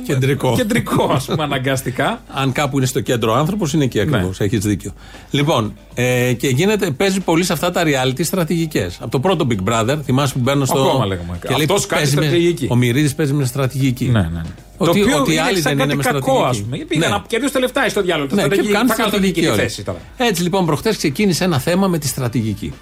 [0.07, 0.55] Κεντρικό.
[0.57, 2.23] Κεντρικό, ας πούμε, αναγκαστικά.
[2.29, 4.41] Αν κάπου είναι στο κέντρο ο άνθρωπος, είναι εκεί ακριβώς.
[4.41, 4.93] Έχεις δίκιο.
[5.31, 8.99] Λοιπόν, ε, και γίνεται, παίζει πολύ σε αυτά τα reality στρατηγικές.
[9.01, 10.81] Από το πρώτο Big Brother, θυμάσαι που μπαίνω στο.
[10.81, 11.39] Ακόμα λέγαμε.
[11.43, 12.67] Και λέει, Αυτός κάνει παίζει με- στρατηγική.
[12.71, 14.05] Ο Μυρίδης παίζει με στρατηγική.
[14.05, 14.41] Ναι, ναι.
[14.85, 14.89] Ναι.
[14.89, 16.49] Ότι, το οποίο ότι οι είναι άλλοι σαν δεν είναι κάτι με κακό, στρατηγική.
[16.51, 16.85] ας πούμε.
[16.85, 17.15] Πήγα Ναι.
[17.15, 18.29] να κερδίσω τα λεφτά στο διάλογο.
[18.35, 19.61] Ναι, και κάνουν θα κάνω την στρατηγική δική όλοι.
[19.61, 19.99] θέση τώρα.
[20.17, 22.73] Έτσι λοιπόν, προχθές ξεκίνησε ένα θέμα με τη στρατηγική.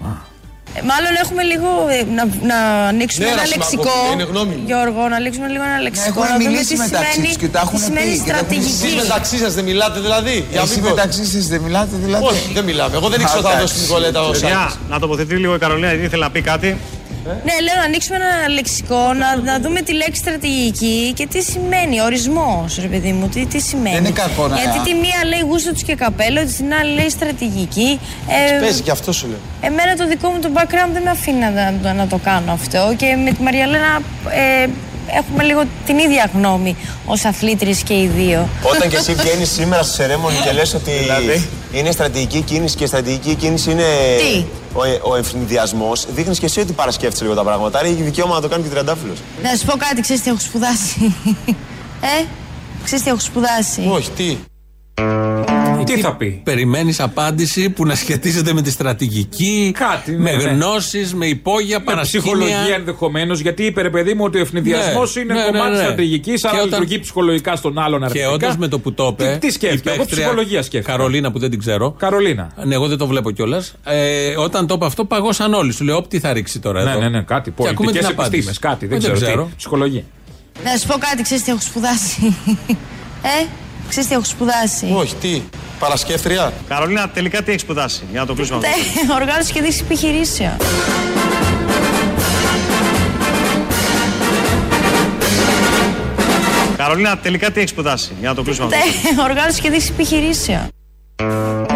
[0.73, 2.57] Ε, Μάλλον έχουμε λίγο ε, να, να
[2.91, 4.13] ανοίξουμε Ναι, ένα Ρασιμάκο, λεξικό.
[4.13, 4.63] είναι γνώμη μου.
[4.65, 6.09] Γιώργο, να ανοίξουμε λίγο ένα λεξικό.
[6.09, 8.31] έχουν να δούμε μιλήσει τι μεταξύ σημαίνει, τους και τα τι έχουν σημαίνει πει και
[8.31, 8.85] τα έχουν στρατηγική.
[8.85, 10.89] Εσείς μεταξύ σας δεν μιλάτε δηλαδή; Για Εσείς μήπως.
[10.93, 12.93] μεταξύ σας δεν μιλάτε δηλαδή; Όχι, δεν μιλάμε.
[12.99, 14.75] Εγώ δεν ήξερα ότι θα δώσει την Νικολέτα ο Παιδιά, Σάκης.
[14.91, 16.69] να τοποθετεί λίγο η Καρολίνα, γιατί ήθελα να πει κάτι.
[17.25, 22.01] Ναι, λέω να ανοίξουμε ένα λεξικό, να, να δούμε τη λέξη στρατηγική και τι σημαίνει,
[22.01, 23.95] ορισμός, ρε παιδί μου, τι, τι σημαίνει.
[23.95, 27.09] Δεν είναι κακό να- Γιατί τη μία λέει γούστο τους και καπέλο, την άλλη λέει
[27.09, 27.99] στρατηγική.
[28.55, 29.37] Ε, Παίζει και αυτό σου λέω.
[29.61, 32.93] Εμένα το δικό μου το background δεν με αφήνει να, να, να το κάνω αυτό
[32.97, 34.01] και με τη Μαριαλένα
[34.63, 34.67] ε,
[35.17, 38.49] έχουμε λίγο την ίδια γνώμη ως αθλήτρες και οι δύο.
[38.63, 40.91] Όταν και εσύ βγαίνεις σήμερα στο σερέμονι και λες ότι
[41.71, 43.83] είναι στρατηγική κίνηση και η στρατηγική κίνηση είναι
[44.17, 47.79] Τι; ο, ο ευνηδιασμός, δείχνεις και εσύ ότι παρασκέφτεσαι λίγο τα πράγματα.
[47.79, 49.17] Άρα έχει δικαίωμα να το κάνει και τριαντάφυλλος.
[49.43, 51.15] Να σου πω κάτι, ξέρεις τι έχω σπουδάσει;
[52.01, 52.25] ε,
[52.83, 54.37] ξέρεις τι έχω σπουδάσει; Όχι, τι;
[55.83, 60.49] Τι θα πει; Περιμένεις απάντηση που να σχετίζεται με τη στρατηγική, Κάτι, με ναι, ναι.
[60.49, 62.25] γνώσεις, με υπόγεια, Με παρασκήνια.
[62.25, 65.77] ψυχολογία ενδεχομένως, γιατί είπε ρε παιδί μου ότι ο ευνηδιασμό Ναι, είναι ναι, κομμάτι ναι,
[65.77, 65.83] ναι.
[65.83, 68.31] στρατηγικής, Και άρα όταν- λειτουργεί ψυχολογικά στον άλλον Και αρνητικά.
[68.31, 69.37] όντως με το που το είπε.
[69.39, 70.91] Τι, τι σκέφτηκε, η εγώ παίκτρια ψυχολογία σκέφτηκα.
[70.91, 71.91] Καρολίνα που δεν την ξέρω.
[71.99, 72.51] Καρολίνα.
[72.65, 73.73] Ναι, εγώ δεν το βλέπω κιόλας.
[73.83, 75.73] Ε, όταν το είπε αυτό, παγώσαν όλοι.
[75.73, 76.99] Σου λέω, «Όπ, τι θα ρίξει τώρα Ναι, εδώ.
[76.99, 77.49] ναι, ναι, κάτι.
[77.51, 78.35] Και ακούμε Πολιτικέ την απάντηση.
[78.43, 78.85] επιστήμε, κάτι.
[78.87, 79.43] Δεν Όχι, ξέρω.
[79.43, 79.53] τι.
[79.57, 80.03] Ψυχολογία.
[80.63, 82.35] Να σου πω κάτι, ξέρεις τι έχω σπουδάσει.
[83.41, 83.45] ε,
[83.89, 85.41] ξέρεις τι έχω σπουδάσει; Όχι, τι.
[85.79, 88.69] Παρασκεύτρια; Καρολίνα, τελικά τι έχεις σπουδάσει, για να το κλείσουμε αυτό.
[88.69, 90.57] Ναι, Οργάνωση και δίκτυο επιχειρήσεων.
[96.77, 98.77] Καρολίνα, τελικά τι έχεις σπουδάσει, για να το κλείσουμε αυτό.
[98.77, 100.67] Ναι, Οργάνωση και δίκτυο επιχειρήσεων.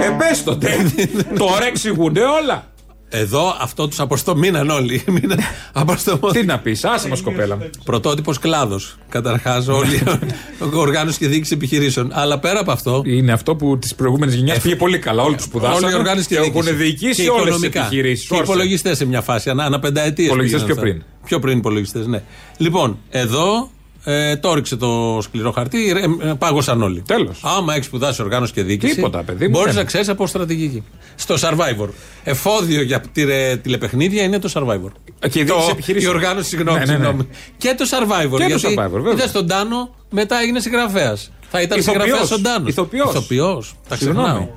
[0.02, 0.76] Ε, πες το, ντε.
[1.38, 2.72] Τώρα εξηγούνται όλα.
[3.15, 5.04] Εδώ αυτό τους αποστομήναν όλοι.
[5.21, 5.39] Μείναν
[5.73, 7.58] αποστομώ- Τι να πεις, άσε μας κοπέλα.
[7.84, 8.95] Πρωτότυπος κλάδος.
[9.10, 10.04] Καταρχάς, όλοι.
[10.73, 12.10] οργάνωσης και διοίκησης επιχειρήσεων.
[12.13, 13.02] Αλλά πέρα από αυτό.
[13.06, 15.23] Είναι αυτό που της προηγούμενης γενιάς πήγε πολύ καλά.
[15.23, 15.86] Όλοι τους σπουδάσανε.
[15.86, 16.67] Όλοι οι οργάνωση και, και διοίκησης.
[16.67, 17.86] έχουν διοικήσει Και όλες τις οικονομικά.
[17.86, 18.28] επιχειρήσεις.
[18.28, 19.49] Και υπολογιστές σε μια φάση.
[19.49, 20.28] Ανά, ανά πενταετίες.
[20.28, 21.04] Υπολογιστές πιο πριν.
[21.26, 22.21] Πιο πριν υπολογιστές, ναι.
[22.58, 23.69] Λοιπόν, εδώ
[24.03, 25.89] ε, το έριξε το σκληρό χαρτί,
[26.21, 27.01] ε, ε, πάγωσαν όλοι.
[27.07, 27.39] Τέλος.
[27.43, 28.95] Άμα έχεις σπουδάσει οργάνωση και διοίκηση.
[28.95, 29.81] Τίποτα, παιδί μου, Μπορείς δεν.
[29.81, 30.83] να ξέρεις από στρατηγική.
[31.15, 31.88] Στο Survivor.
[32.23, 34.91] Εφόδιο για τηλε- τηλεπαιχνίδια είναι το Survivor.
[35.19, 36.15] Ε, Και η το, διοίκηση η επιχειρήσεων.
[36.15, 36.79] οργάνωση, συγγνώμη.
[36.79, 36.97] Ναι, ναι, ναι.
[36.97, 37.27] συγγνώμη.
[37.57, 38.38] Και το Survivor.
[38.37, 39.11] Και το γιατί Survivor, βέβαια.
[39.11, 41.31] είδες τον Τάνο, μετά έγινε συγγραφέας.
[41.49, 42.01] Θα ήταν Ηθοποιός.
[42.03, 42.69] συγγραφέας στον Τάνος.
[42.69, 43.09] Ηθοποιός.
[43.09, 43.73] Ηθοποιός.
[43.89, 44.27] Τα Συγγνώμη.
[44.27, 44.47] ξεχνάω.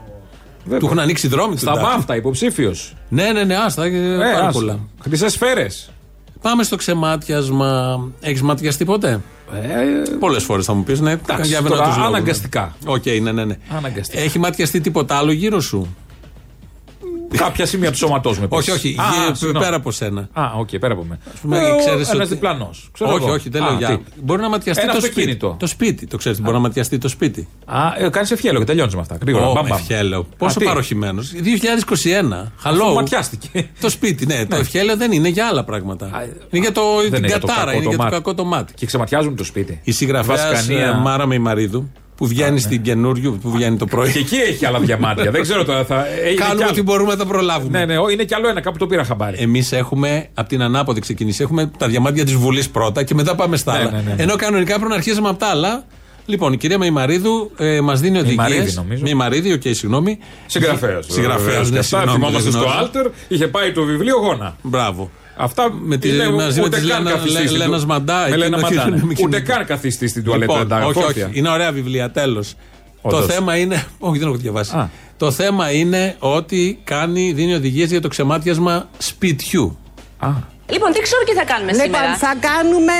[0.78, 1.88] Του έχουν ανοίξει δρόμοι Στα του Τάνο.
[1.88, 2.94] βάφτα, υποψήφιος.
[3.08, 3.84] Ναι, ναι, ναι, άστα.
[3.84, 4.50] Ε, Ε, πάρα άστα.
[4.52, 4.78] πολλά.
[5.02, 5.90] Χρυσέ σφαίρες.
[6.46, 8.00] Πάμε στο ξεμάτιασμα.
[8.20, 9.20] Έχεις ματιαστεί ποτέ;
[10.18, 11.10] Πολλές φορές θα μου πεις, ναι.
[11.10, 12.04] εντάξει, για τώρα τους λόγους, ναι.
[12.04, 12.76] αναγκαστικά.
[12.86, 13.56] Οκ, ναι, ναι, ναι.
[13.76, 14.22] Αναγκαστικά.
[14.22, 15.96] Έχει ματιαστεί τίποτα άλλο γύρω σου;
[17.36, 18.46] Κάποια σημεία του σώματός μου.
[18.48, 18.96] όχι, όχι.
[18.98, 19.64] Α, γύρω- συγγνώμη.
[19.64, 20.28] πέρα από σένα.
[20.32, 21.18] Α, οκ, πέρα από μένα.
[21.42, 22.88] πούμε, Ε, ο- ξέρεις ένας ότι- διπλανός.
[22.92, 23.32] Ξέρω όχι, εγώ.
[23.32, 23.88] όχι, δεν Α, λέω για.
[23.88, 24.02] τι.
[24.22, 25.14] Μπορεί να ματιαστεί Ένα το σπίτι.
[25.20, 25.56] αυτοκίνητο.
[25.58, 26.40] Το σπίτι, το ξέρεις.
[26.40, 27.48] Μπορεί να ματιαστεί το σπίτι.
[27.64, 29.18] Α, ε, κάνεις ευχέλαιο και τελειώνεις με αυτά.
[29.20, 29.46] Γρήγορα.
[29.46, 29.78] Ω, μπαμ, με μπαμ.
[29.78, 30.20] ευχέλαιο.
[30.20, 31.32] Α, Πόσο τι; παροχημένος.
[31.32, 32.36] 2021.
[32.40, 32.94] Αφού Χαλό.
[32.94, 33.68] ματιάστηκε.
[33.80, 34.46] Το σπίτι, ναι.
[34.46, 36.06] Το ευχέλαιο δεν είναι για άλλα πράγματα.
[36.50, 38.14] Είναι για το, Δεν την είναι για το κατάρα, κακό είναι το για το μάτι.
[38.16, 38.72] κακό το μάτι.
[38.74, 39.80] Και ξεματιάζουν το σπίτι.
[39.84, 40.94] Η συγγραφέα Βασκανία.
[40.94, 44.12] Μάρα Μεϊμαρίδου που βγαίνει στην καινούριο που βγαίνει το πρωί.
[44.12, 45.30] Και εκεί έχει άλλα διαμάντια.
[45.30, 45.84] Δεν ξέρω τώρα.
[45.84, 46.06] Θα...
[46.06, 46.70] ε, είναι κι Κάνουμε άλλο.
[46.72, 47.78] ό,τι μπορούμε να τα προλάβουμε.
[47.78, 48.60] Ναι, ναι, ο, είναι κι άλλο ένα.
[48.60, 49.36] Κάπου το πήρα χαμπάρι.
[49.40, 51.42] Εμείς έχουμε από την ανάποδη ξεκινήσει.
[51.42, 53.90] Έχουμε τα διαμάντια της Βουλής πρώτα και μετά πάμε στα Ναι, άλλα.
[53.90, 54.22] ναι, ναι, ναι.
[54.22, 55.84] Ενώ κανονικά πρέπει να αρχίσουμε από τα άλλα.
[56.26, 58.36] Λοιπόν, η κυρία Μεϊμαρίδου ε, μας δίνει οδηγίες.
[58.48, 59.02] Μεϊμαρίδη, νομίζω.
[59.02, 60.18] Μεϊμαρίδη, οκ, συγγνώμη.
[60.46, 61.06] Συγγραφέας.
[61.08, 62.90] Συγγραφέας, ναι, συγγνώμη, Θυμόμαστε δεν στο γνώριζα.
[62.92, 64.56] Alter, είχε πάει το βιβλίο γόνα.
[64.62, 65.10] Μπράβο.
[65.36, 67.86] Αυτά Με τη- είναι μαζί με ούτε τη καν Λένα- καθιστής Λέ- στην Λένας του-
[67.86, 69.00] Μαντά, Με εκείνο Λένα να Μαντά, μην- ναι.
[69.00, 69.42] μην Ούτε κοιμηθεί.
[69.42, 70.52] καν καθιστής στην τουαλέτα.
[70.52, 71.26] Λοιπόν, τα όχι, φώθια.
[71.26, 71.38] όχι.
[71.38, 72.54] Είναι ωραία βιβλία, τέλος.
[73.02, 73.34] Το Όντως.
[73.34, 73.84] θέμα είναι.
[73.98, 74.76] Όχι, δεν έχω διαβάσει.
[74.76, 74.90] Α.
[75.16, 79.78] Το θέμα είναι ότι κάνει, δίνει οδηγίες για το ξεμάτιασμα σπιτιού.
[80.18, 80.28] Α,
[80.68, 82.14] Λοιπόν, τι ξέρω τι θα κάνουμε Λοιπόν, σήμερα.
[82.16, 82.92] θα κάνουμε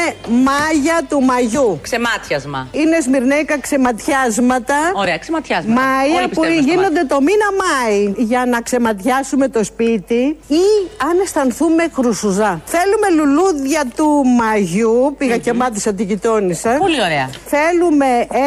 [0.48, 1.78] μάγια του μαγιού.
[1.82, 2.68] Ξεμάτιασμα.
[2.72, 4.74] Είναι σμυρνέικα ξεματιάσματα.
[4.94, 5.72] Ωραία, ξεματιάσμα.
[5.80, 10.64] Μάια Όλοι που πιστεύουμε στο γίνονται το μήνα Μάη για να ξεματιάσουμε το σπίτι ή
[11.08, 12.60] αν αισθανθούμε χρουσουζά.
[12.64, 15.14] Θέλουμε λουλούδια του μαγιού.
[15.18, 16.76] Πήγα και μάτισα την γειτόνισσα.
[16.78, 17.30] Πολύ ωραία.
[17.46, 18.06] Θέλουμε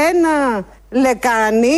[0.10, 1.78] ένα λεκάνι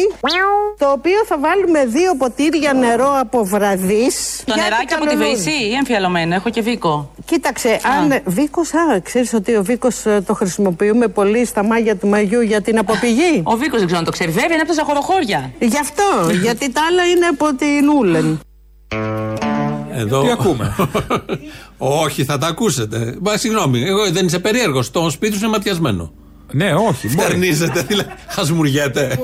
[0.78, 4.44] το οποίο θα βάλουμε δύο ποτήρια νερό από βραδείς.
[4.46, 5.42] Το για νεράκι την από τη καλολούδη.
[5.42, 6.36] Βρύση ή εμφιαλωμένο.
[6.36, 7.12] Έχω και βίκο.
[7.26, 12.08] Κοίταξε, αν Βίκος, α, ξέρεις ότι ο Βίκος ε, το χρησιμοποιούμε πολύ στα μάγια του
[12.08, 14.32] Μαγιού για την αποπηγή; Ο Βίκος δεν ξέρω αν το ξέρει.
[14.32, 15.52] Βέβαια είναι από τα ζαχοροχώρια.
[15.60, 16.04] Γι' αυτό,
[16.42, 18.40] γιατί τα άλλα είναι από την Ούλεν.
[19.94, 20.22] Εδώ...
[20.22, 20.76] Τι ακούμε;
[22.04, 23.16] όχι, θα τα ακούσετε.
[23.22, 24.92] Μα συγγνώμη, εγώ δεν είσαι περίεργος.
[24.92, 26.12] Το σπίτι σου είναι ματιασμένο.
[26.52, 27.08] Ναι, όχι.
[27.08, 27.28] μπορεί.
[27.28, 28.10] Φτερνίζεται, δηλαδή.
[28.28, 29.20] Χασμουριέται.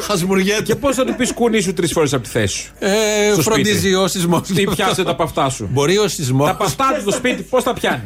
[0.00, 0.62] Χασμουριέται.
[0.62, 2.88] Και πώς θα του πεις κουνή σου τρεις φορές από τη θέση σου; Ε,
[3.32, 3.94] στο φροντίζει σπίτι.
[3.94, 4.40] ο σεισμός.
[4.48, 6.48] Τι πιάσε τα παυτά σου; Μπορεί ο σεισμός.
[6.48, 8.02] Τα παυτά του στο σπίτι, πώς τα πιάνει;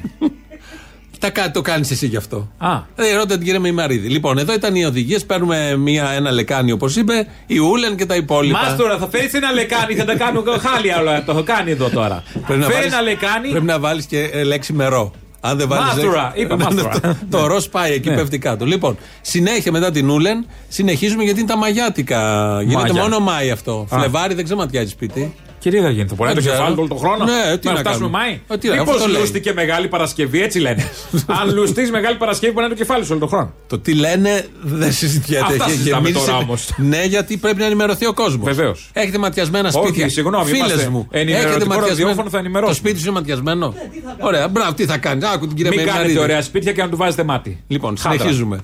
[1.18, 2.48] Τα κα- το κάνεις εσύ γι' αυτό.
[2.58, 2.70] Α.
[2.96, 4.08] Ε, ρώτα την κυρία Μημαρίδη.
[4.08, 5.24] Λοιπόν, εδώ ήταν οι οδηγίες.
[5.24, 8.58] Παίρνουμε μία, ένα λεκάνι, όπως είπε, η Ούλεν και τα υπόλοιπα.
[8.62, 11.24] Μάστορα, θα φέρεις ένα λεκάνι, θα τα κάνω χάλια όλα.
[11.24, 12.22] Το έχω κάνει εδώ τώρα.
[12.46, 13.48] Πρέπει να Φέρει βάλεις- ένα λεκάνι.
[13.48, 15.12] Πρέπει να βάλεις και ε, λέξη μερό.
[15.48, 15.86] Αν δεν βάλεις.
[15.86, 16.98] Μάστορα, είπα μάστορα.
[17.00, 18.14] το, το ροζ πάει εκεί, Ναι.
[18.16, 18.64] πέφτει κάτω.
[18.64, 22.48] Λοιπόν, συνέχεια μετά την Ούλεν, συνεχίζουμε γιατί είναι τα μαγιάτικα.
[22.62, 23.02] Γίνεται Μάγια.
[23.02, 23.86] μόνο Μάη αυτό.
[23.90, 23.98] Α.
[23.98, 25.34] Φλεβάρι δεν ξεματιάζει σπίτι.
[25.66, 26.56] Και τι θα γίνει, θα μπορεί να το Δεν ξέρω.
[26.56, 27.24] κεφάλι όλο τον χρόνο.
[27.24, 28.18] Ναι, τι να να φτάσουμε κάνουμε.
[28.18, 28.40] Μάη.
[28.48, 29.20] Ε, τι να- Μήπως αυτό λέει.
[29.20, 30.90] λούστηκε Μεγάλη Παρασκευή, έτσι λένε.
[31.40, 33.52] Αν λουστεί Μεγάλη Παρασκευή, μπορεί να είναι το κεφάλι σου όλο τον χρόνο.
[33.66, 35.44] Το τι λένε δεν συζητιέται.
[35.44, 36.70] Αυτά Και- και συζητάμε μίλησε- τώρα όμως.
[36.76, 38.44] Ναι, γιατί πρέπει να ενημερωθεί ο κόσμος.
[38.54, 38.90] Βεβαίως.
[38.92, 40.08] Έχετε ματιασμένα Όχι, σπίτια.
[40.08, 41.08] συγγνώμη, Φίλες είμαστε μου.
[41.10, 42.78] ενημερωτικό ραδιόφωνο, θα ενημερώσουμε.
[42.80, 43.74] Το σπίτι σου είναι ματιασμένο;
[44.20, 46.02] Ωραία, μπράβο, τι θα κάνεις; Άκου την κυρία Μην Μεμαρίδη.
[46.04, 47.62] κάνετε ωραία σπίτια και να του βάζετε μάτι.
[47.66, 48.18] Λοιπόν, Χάντρα.
[48.18, 48.60] συνεχίζουμε.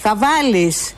[0.00, 0.94] Θα βάλεις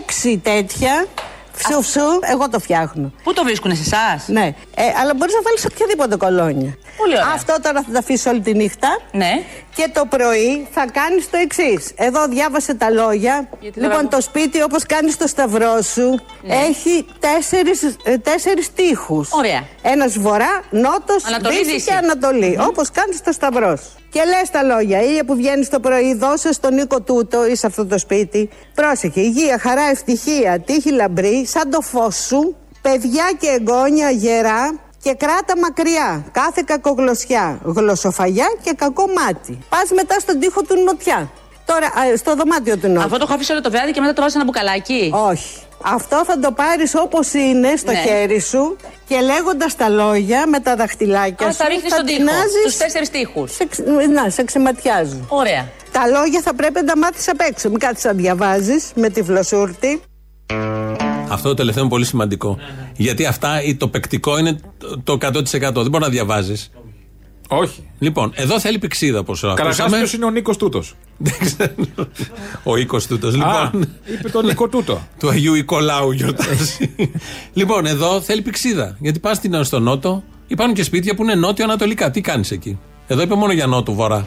[0.00, 1.06] έξι τέτοια
[1.52, 2.00] Φσου φσου,
[2.32, 3.12] εγώ το φτιάχνω.
[3.22, 6.76] Πού το βρίσκουνε σε εσάς; Ναι, ε, αλλά μπορείς να βάλεις οποιαδήποτε κολόνια.
[6.96, 7.32] Πολύ ωραία.
[7.34, 8.98] Αυτό τώρα θα τα αφήσει όλη τη νύχτα.
[9.12, 9.42] Ναι.
[9.74, 11.90] Και το πρωί θα κάνεις το εξής.
[11.96, 13.48] Εδώ διάβασε τα λόγια.
[13.60, 16.54] Γιατί λοιπόν, τώρα- το σπίτι όπως κάνεις το σταυρό σου Ναι.
[16.54, 19.28] έχει τέσσερις, ε, τέσσερις τείχους.
[19.32, 19.64] Ωραία.
[19.82, 21.86] Ένας βορρά, νότος, Ανατολή, δύση δύση.
[21.86, 22.58] και ανατολή.
[22.68, 23.90] Όπως κάνεις το σταυρό σου.
[24.10, 25.02] Και λες τα λόγια.
[25.02, 28.48] Ήλια που βγαίνει το πρωί, δώσε στον Νίκο τούτο ή σε αυτό το σπίτι.
[28.74, 29.20] Πρόσεχε.
[29.20, 35.58] Υγεία, χαρά, ευτυχία, τύχη λαμπρή, σαν το φως σου, παιδιά και εγγόνια γερά και κράτα
[35.58, 36.24] μακριά.
[36.32, 39.58] Κάθε κακογλωσσιά, γλωσσοφαγιά και κακό μάτι.
[39.68, 41.30] Πας μετά στον τοίχο του νοτιά.
[41.72, 43.00] Τώρα, α, στο δωμάτιο του νότου.
[43.06, 45.10] Αυτό το έχω αφήσει όλο το βράδυ και μετά το βάζω σε ένα μπουκαλάκι.
[45.30, 45.60] Όχι.
[45.84, 47.98] Αυτό θα το πάρεις όπως είναι στο Ναι.
[48.06, 48.76] χέρι σου
[49.08, 52.18] και λέγοντας τα λόγια με τα δαχτυλάκια Α, σου τα ρίχνει στον τοίχο.
[52.18, 53.46] τεινάζεις- Του τέσσερις τείχου.
[53.46, 55.24] σε, ξ- να, σε ξεματιάζουν.
[55.28, 55.68] Ωραία.
[55.92, 57.68] Τα λόγια θα πρέπει να τα μάθεις απ' έξω.
[57.68, 60.00] Μην κάτσεις να διαβάζεις με τη φλωσούρτη.
[61.28, 62.58] Αυτό το τελευταίο είναι πολύ σημαντικό.
[62.96, 65.80] Γιατί αυτά, ή το παικτικό είναι το- το 100%.
[65.82, 66.70] Δεν μπορεί να διαβάζεις.
[67.48, 67.90] Όχι.
[67.98, 69.96] Λοιπόν, εδώ θέλει πηξίδα όπως Καταρχάς, ακούσαμε.
[69.96, 70.96] ποιος είναι ο Νίκος Τούτος;
[72.62, 73.34] Ο οίκος τούτος.
[73.34, 75.00] Α, Λοιπόν, είπε τον Νίκο Τούτο.
[75.18, 76.94] του Αγίου Οικολάου γιορτάζει.
[77.52, 78.96] λοιπόν, εδώ θέλει πηξίδα.
[79.00, 82.10] Γιατί πας στο νότο, υπάρχουν και σπίτια που είναι νότιο-ανατολικά.
[82.10, 84.26] Τι κάνεις εκεί; Εδώ είπε μόνο για νότου-βορρά.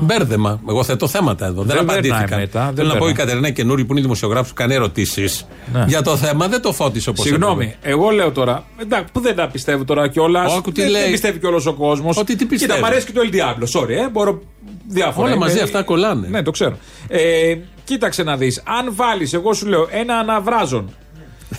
[0.00, 0.60] Μπέρδεμα.
[0.68, 1.62] Εγώ θέτω θέματα εδώ.
[1.62, 2.38] Δεν, Δεν περνάει απαντήθηκαν.
[2.40, 3.14] μετά, δεν Θέλω να πω η περνάει.
[3.14, 5.84] Κατερίνα καινούρη που είναι δημοσιογράφος που κάνει ερωτήσεις Ναι.
[5.88, 6.48] για το θέμα.
[6.48, 8.64] Δεν το φώτισε όπως Συγγνώμη, εγώ λέω τώρα.
[8.80, 10.56] Εντάξει, που δεν τα πιστεύω τώρα κιόλας.
[10.56, 11.02] Άκου τι δεν, λέει.
[11.02, 12.16] δεν πιστεύει κιόλας ο κόσμος.
[12.16, 12.72] Ότι τι πιστεύει.
[12.72, 13.80] Κοίτα, μ' αρέσει και το El Diablo.
[13.80, 14.42] Sorry, ε, μπορώ
[14.88, 15.26] διάφορα.
[15.26, 16.28] Όλα Είμαι- μαζί αυτά κολλάνε.
[16.28, 16.76] Ναι, το ξέρω.
[17.08, 18.62] Ε, κοίταξε να δεις.
[18.80, 20.90] Αν βάλεις, εγώ σου λέω, ένα αναβράζον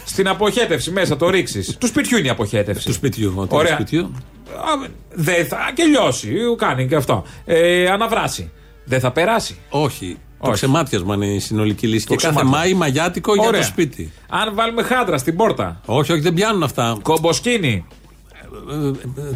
[0.06, 1.78] στην αποχέτευση μέσα, το ρίξει.
[1.78, 2.86] Του σπιτιού είναι η αποχέτευση.
[2.86, 3.34] Του σπιτιού.
[3.36, 3.76] Ότι Ωραία.
[3.76, 4.12] του σπιτιού.
[4.56, 5.58] Α, Δεν θα.
[5.74, 6.34] και λιώσει.
[6.58, 7.24] Κάνει και αυτό.
[7.46, 8.52] Ε, αναβράσει.
[8.86, 9.58] Δεν θα περάσει.
[9.70, 10.18] Όχι.
[10.40, 10.54] Το Όχι.
[10.54, 12.06] ξεμάτιασμα είναι η συνολική λύση.
[12.06, 12.58] Το και κάθε ξεμάτιασμα.
[12.58, 13.60] Μάη μαγιάτικο για Ωραία.
[13.60, 14.12] το σπίτι.
[14.30, 15.82] Αν βάλουμε χάντρα στην πόρτα.
[15.86, 16.98] Όχι, όχι, δεν πιάνουν αυτά.
[17.02, 17.86] Κομποσκίνη.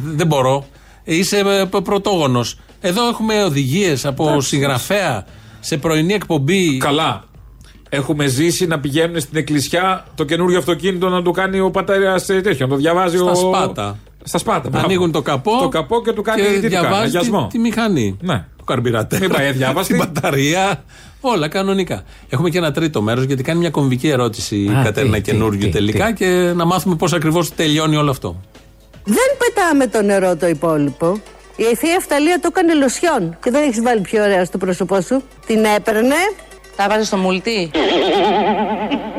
[0.03, 0.65] Δεν μπορώ.
[1.03, 2.59] Είσαι πρωτόγονος.
[2.81, 5.25] Εδώ έχουμε οδηγίες από συγγραφέα
[5.59, 6.77] σε πρωινή εκπομπή.
[6.77, 7.23] Καλά.
[7.89, 12.55] Έχουμε ζήσει να πηγαίνουν στην εκκλησιά το καινούριο αυτοκίνητο να του κάνει ο πατέρας τέτοιο.
[12.59, 13.35] Να το διαβάζει Στα ο.
[13.35, 13.97] σπάτα.
[14.23, 14.69] Στα σπάτα.
[14.69, 14.85] μπράβο.
[14.85, 17.47] Ανοίγουν το καπό, Το καπό και του κάνει και τι του κάνει, διαβάζει τη, αγιασμό.
[17.51, 18.17] τη μηχανή.
[18.21, 18.45] Ναι.
[18.57, 19.19] Το καρμπυρατέρ.
[19.19, 19.93] Μην πάει αδιάβαστη.
[19.97, 20.83] Την μπαταρία.
[21.21, 22.03] Όλα κανονικά.
[22.29, 25.31] Έχουμε και ένα τρίτο μέρος γιατί κάνει μια κομβική ερώτηση η Α, Κατέρινα τι, τι,
[25.31, 26.13] καινούριου τι, τελικά τι.
[26.13, 28.41] και να μάθουμε πώς ακριβώς τελειώνει όλο αυτό.
[29.03, 31.21] Δεν πετάμε το νερό το υπόλοιπο.
[31.55, 33.37] Η ευθεία Ευταλία το έκανε λοσιόν.
[33.43, 35.21] Και δεν έχεις βάλει πιο ωραία στο πρόσωπό σου.
[35.45, 36.15] Την έπαιρνε.
[36.77, 37.71] Τα βάζω στο μουλτί.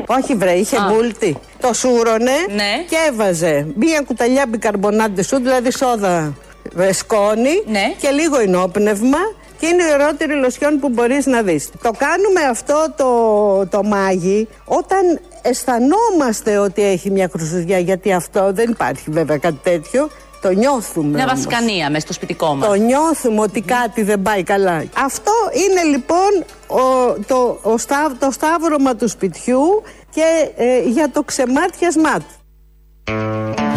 [0.07, 1.37] Όχι βρε, είχε μούλτι.
[1.61, 2.83] Το σούρωνε Ναι.
[2.89, 6.33] και έβαζε μία κουταλιά μπικαρμπονάντε σου, δηλαδή σόδα
[6.79, 7.93] ε, σκόνη Ναι.
[8.01, 9.17] και λίγο ενόπνευμα
[9.59, 11.69] και είναι η ωραιότερη λοσιόν που μπορείς να δεις.
[11.83, 18.69] Το κάνουμε αυτό το, το μάγι όταν αισθανόμαστε ότι έχει μια χρυσουζιά γιατί αυτό δεν
[18.69, 20.09] υπάρχει βέβαια κάτι τέτοιο
[20.41, 21.07] Το νιώθουμε.
[21.17, 21.43] Μια όμως.
[21.45, 22.67] βασκανία μέσα στο σπιτικό μας.
[22.67, 24.83] Το νιώθουμε ότι κάτι δεν πάει καλά.
[25.03, 29.81] Αυτό είναι λοιπόν ο, το, ο στά- το σταύρωμα του σπιτιού
[30.11, 32.33] και ε, για το ξεμάτιασμά του.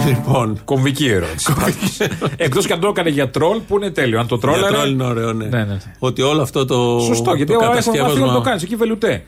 [0.07, 0.61] Λοιπόν.
[0.65, 1.53] Κομβική ερώτηση.
[2.37, 4.21] Εκτός και αν το έκανε για τρόλ που είναι τέλειο.
[4.21, 4.59] Αν το τρόλ.
[4.59, 5.49] Για τρόλ είναι ωραίο, ναι.
[5.99, 7.01] Ότι όλο αυτό το.
[7.01, 9.25] Σωστό, γιατί το ο iPhone κατασκεύασμα- μαθαίνει να το κάνεις εκεί βελουτέ.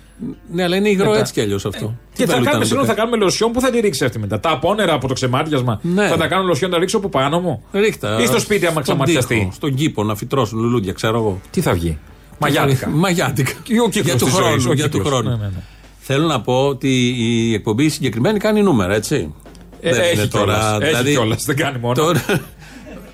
[0.52, 1.18] Ναι, αλλά είναι υγρό Μετά.
[1.18, 1.78] έτσι κι αλλιώς αυτό.
[2.14, 3.08] Και Τι θα βελούτα κάνουμε, να το συγγνώμη, θα κάνει.
[3.08, 4.40] κάνουμε λοσιόν που θα τη ρίξει αυτή μετά.
[4.40, 6.08] Τα απόνερα από το ξεμάτιασμα Ναι.
[6.08, 7.62] θα τα κάνω λοσιόν να ρίξω από πάνω μου.
[7.72, 8.18] Ρίχτα.
[8.20, 9.34] Ή στο σπίτι άμα στον ξαματιαστεί.
[9.38, 11.40] τοίχο, Στον κήπο να φυτρώσουν λουλούδια, ξέρω εγώ.
[11.50, 11.98] Τι θα βγει;
[12.38, 12.88] Μαγιάτικα.
[12.88, 13.52] Μαγιάτικα.
[13.62, 14.62] Και ο κύκλος Για του της ζωής, χρόνου.
[14.70, 15.08] ο Για του κύκλος.
[15.08, 15.28] χρόνου.
[15.28, 15.62] Ναι, ναι, ναι.
[15.98, 19.34] Θέλω να πω ότι η εκπομπή συγκεκριμένη κάνει νούμερα, έτσι.
[19.86, 20.78] Ε, Δεν έχει είναι κιόλας.
[20.80, 21.94] Έχει κιόλας, δεν κάνει μόνο.
[21.94, 22.24] τώρα-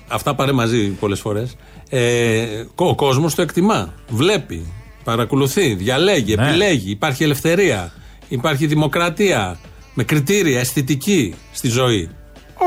[0.07, 1.55] αυτά πάρε μαζί πολλές φορές.
[1.89, 2.45] Ε,
[2.75, 3.93] ο κόσμος το εκτιμά.
[4.09, 6.47] Βλέπει, παρακολουθεί, διαλέγει, Ναι.
[6.47, 6.91] επιλέγει.
[6.91, 7.91] Υπάρχει ελευθερία.
[8.27, 9.59] Υπάρχει δημοκρατία.
[9.93, 12.09] Με κριτήρια, αισθητική στη ζωή.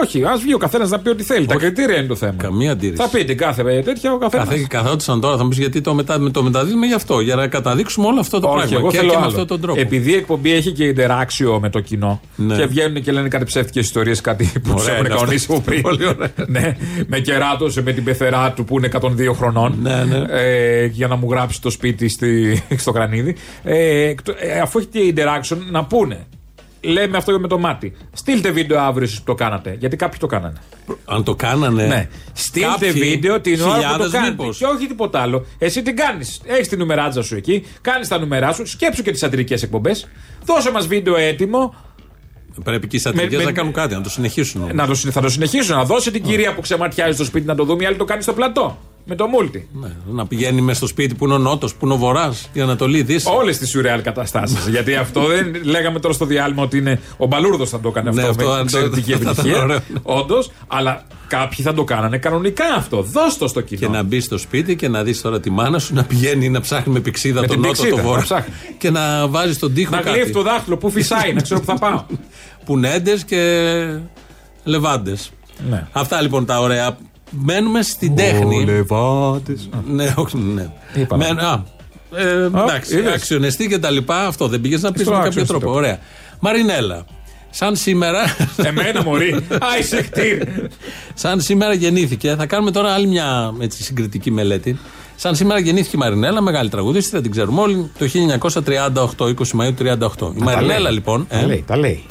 [0.03, 1.47] Όχι, ας βγει ο καθένας να πει ό,τι θέλει.
[1.47, 2.35] Τα κριτήρια είναι το θέμα.
[2.37, 3.03] Καμία αντίρρηση.
[3.03, 4.49] Θα πει την κάθε ε, τέτοια ο καθένας.
[4.49, 7.21] Καθέ, καθόντουσαν τώρα, θα μου πεις γιατί το, μετα, με το μεταδίδουμε γι' αυτό.
[7.21, 8.77] Για να καταδείξουμε όλο αυτό το Όχι, πράγμα.
[8.79, 9.31] εγώ και, θέλω και με άλλο.
[9.31, 9.81] αυτόν τον τρόπο.
[9.81, 12.57] Επειδή η εκπομπή έχει και interaction με το κοινό Ναι.
[12.57, 15.55] και βγαίνουν και λένε κάτι ψεύτικε ιστορίες, κάτι που τους Ωραία έχουν είναι κανονίσει αυτό.
[15.55, 15.83] από πριν.
[15.83, 16.33] Πολύ ωραία.
[16.47, 16.77] ναι,
[17.07, 19.79] με κεράτωσε με την πεθερά του που είναι 102 χρονών.
[19.83, 20.25] Ναι, ναι.
[20.31, 23.37] Ε, για να μου γράψει το σπίτι στη, στο κρανίδι.
[23.65, 26.27] Ε, εκτο- ε, αφού έχει και interaction, να πούνε.
[26.87, 27.93] Λέμε αυτό με το μάτι.
[28.13, 29.77] Στείλτε βίντεο αύριο εσείς που το κάνατε.
[29.79, 30.57] Γιατί κάποιοι το κάνανε.
[31.05, 31.87] Αν το κάνανε.
[31.87, 32.09] Ναι.
[32.33, 34.31] Στείλτε κάποιοι, βίντεο την ώρα που το χιλιάδες κάνετε.
[34.31, 34.59] μήπως.
[34.59, 35.47] Και όχι τίποτα άλλο.
[35.59, 36.41] Εσύ την κάνεις.
[36.45, 37.65] Έχεις την νουμεράτζα σου εκεί.
[37.81, 38.67] Κάνεις τα νούμερά σου.
[38.67, 40.09] Σκέψου και τις σατυρικές εκπομπές.
[40.45, 41.75] Δώσε μας βίντεο έτοιμο.
[42.65, 44.63] Πρέπει και οι στατικέ Με- να με- κάνουν κάτι, να το συνεχίσουν.
[44.63, 44.75] όμως.
[44.75, 45.77] Να το, συ- θα το συνεχίσουν.
[45.77, 47.83] Να δώσει την κυρία που ξεματιάζει στο σπίτι να το δούμε.
[47.83, 48.79] Η άλλη το κάνει στο πλατό.
[49.07, 49.69] Με το μούλτι.
[49.81, 52.61] Ναι, να πηγαίνει μέσα στο σπίτι που είναι ο Νότος, που είναι ο Βορρά, η
[52.61, 53.29] Ανατολή, η Δύση.
[53.31, 54.69] Όλες τις σουρεάλ καταστάσεις.
[54.69, 57.01] Γιατί αυτό δεν λέγαμε τώρα στο διάλειμμα ότι είναι.
[57.17, 59.63] Ο Μπαλούρδος θα το έκανε Ναι, αυτό, αυτό, αν με το- εξαιρετική θα ήταν επιτυχία.
[59.63, 59.79] ωραίο.
[60.03, 63.03] Όντως, αλλά κάποιοι θα το κάνανε κανονικά αυτό.
[63.03, 63.81] Δώσ' το στο κοινό.
[63.81, 66.61] Και να μπει στο σπίτι και να δεις τώρα τη μάνα σου να πηγαίνει να
[66.61, 68.23] ψάχνει με πηξίδα Με τον την Νότο, πηξίδα, τον να Βορρά.
[68.23, 68.53] ψάχνει.
[68.79, 70.17] Και να βάζει τον τοίχο Να κάτι.
[70.19, 72.05] γλύφει το δάχτυλο που φυσάει, να ξέρω που θα πάω.
[72.67, 73.41] Πουνέντε και
[74.65, 75.31] λεβάντες.
[75.71, 75.87] Ναι.
[75.93, 76.97] Αυτά λοιπόν τα ωραία.
[77.39, 78.65] Μένουμε στην τέχνη.
[78.65, 79.69] Λεβάτες.
[79.91, 80.71] Ναι, όχι, ναι.
[80.95, 81.17] Είπα.
[81.17, 81.63] Μέν- α,
[82.17, 83.13] ε, εντάξει, είδες.
[83.15, 84.27] αξιονεστή και τα λοιπά.
[84.27, 85.73] Αυτό δεν πήγες να πεις Στο με κάποιο αξιονεστή τρόπο.
[85.73, 85.79] το.
[85.79, 85.99] Ωραία.
[86.41, 87.05] Μαρινέλα.
[87.51, 88.19] Σαν σήμερα.
[88.57, 89.47] Εμένα μωρή.
[89.75, 90.43] Άισε κτήρ.
[91.15, 92.35] Σαν σήμερα γεννήθηκε.
[92.39, 94.79] Θα κάνουμε τώρα άλλη μια έτσι, συγκριτική μελέτη.
[95.17, 98.07] Σαν σήμερα γεννήθηκε η Μαρινέλα, μεγάλη τραγουδίστρια, την ξέρουμε όλοι, το
[99.17, 100.33] 1938, 20 Μαΐου του 38.
[100.37, 100.93] Η Μαρινέλα λέει.
[100.93, 101.27] λοιπόν.
[101.29, 102.05] Τα λέει, τα λέει.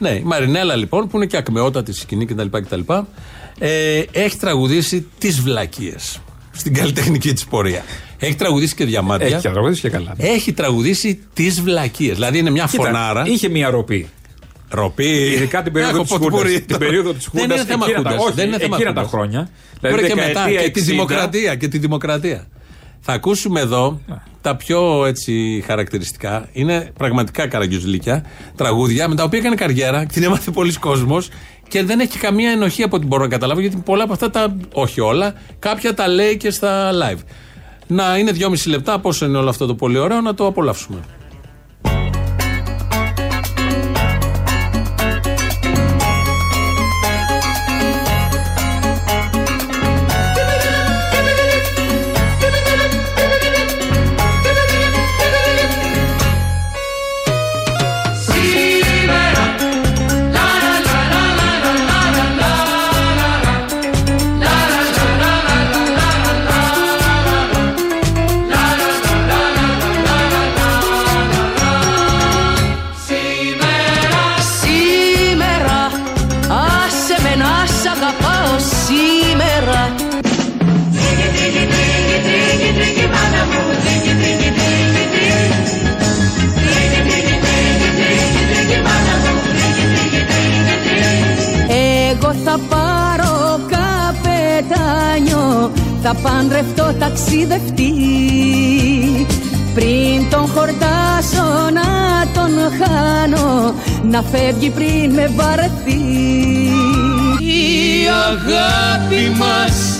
[0.00, 2.46] Ναι, η Μαρινέλα λοιπόν, που είναι και ακμεότατη στη σκηνή κτλ.
[2.50, 2.80] κτλ
[3.58, 6.20] ε, έχει τραγουδήσει τις βλακίες
[6.50, 7.84] στην καλλιτεχνική της πορεία.
[8.18, 9.26] Έχει τραγουδήσει και διαμάντια.
[9.26, 10.14] Έχει και τραγουδίσει και καλά.
[10.16, 12.14] Έχει τραγουδήσει τις βλακίες.
[12.14, 13.22] Δηλαδή είναι μια Κοίτα, φωνάρα.
[13.26, 14.08] Είχε μια ροπή.
[14.68, 15.04] Ροπή.
[15.08, 16.48] Ειδικά την περίοδο Έχω της ποτπούρι.
[16.48, 16.66] Χούντας.
[16.66, 17.58] Την περίοδο της Δεν Χούντας.
[17.58, 18.34] είναι θέμα Χούντας.
[18.34, 19.10] Δεν είναι θέμα εκείνα τα Χούντας.
[19.10, 19.50] χρόνια.
[19.80, 21.54] Τώρα Δηλαδή και μετά δεκαετία και τη 60, δημοκρατία.
[21.54, 22.46] Και τη δημοκρατία.
[23.00, 24.00] Θα ακούσουμε εδώ
[24.40, 26.48] τα πιο έτσι χαρακτηριστικά.
[26.52, 28.24] Είναι πραγματικά καραγκιουζλίκια
[28.56, 31.28] τραγούδια με τα οποία έκανε καριέρα, την έμαθε πολλοί κόσμος
[31.68, 34.56] και δεν έχει καμία ενοχή από ό,τι μπορώ να καταλάβω γιατί πολλά από αυτά τα.
[34.72, 37.18] Όχι όλα, κάποια τα λέει και στα live.
[37.86, 40.98] Να είναι δυόμιση λεπτά, πόσο είναι όλο αυτό το πολύ ωραίο, να το απολαύσουμε.
[96.02, 97.92] Θα παντρευτώ ταξιδευτή.
[99.74, 101.88] Πριν τον χορτάσω να
[102.34, 106.00] τον χάνω Να φεύγει πριν με βαρεθεί.
[107.38, 109.98] Η αγάπη μας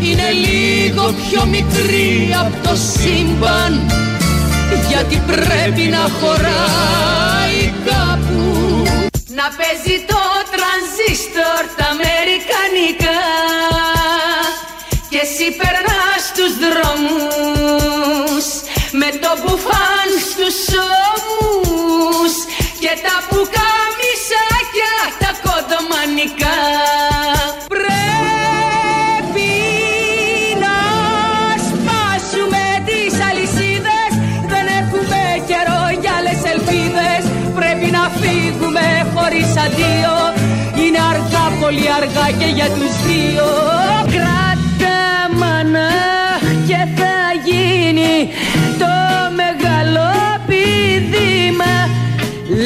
[0.00, 3.80] είναι λίγο πιο μικρή από το σύμπαν
[4.88, 8.42] Γιατί πρέπει να χωράει κάπου.
[9.38, 12.98] Να παίζει το τρανζίστορ τα αμερικανικά.
[12.98, 13.17] Και εσύ
[15.60, 18.46] περνάς τους δρόμους
[19.00, 20.58] με το μπουφάν στους
[21.12, 22.32] ώμους
[22.82, 26.60] και τα πουκάμισακια τα κοντομανικά
[27.74, 29.52] Πρέπει
[30.64, 30.76] να
[31.68, 34.12] σπάσουμε τις αλυσίδες
[34.52, 35.20] δεν έχουμε
[35.50, 37.22] καιρό για άλλες ελπίδες.
[37.58, 40.16] Πρέπει να φύγουμε χωρίς αντίο
[40.84, 40.98] είναι
[41.60, 43.87] πολύ αργά και για τους δύο.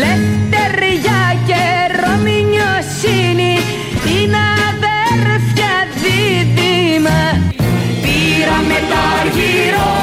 [0.00, 1.62] Λευτεριά και
[2.02, 3.54] Ρωμινιοσύνη
[4.14, 5.72] είναι αδέρφια
[6.02, 7.20] δίδυμα.
[8.02, 10.01] Πήραμε τα αργύρο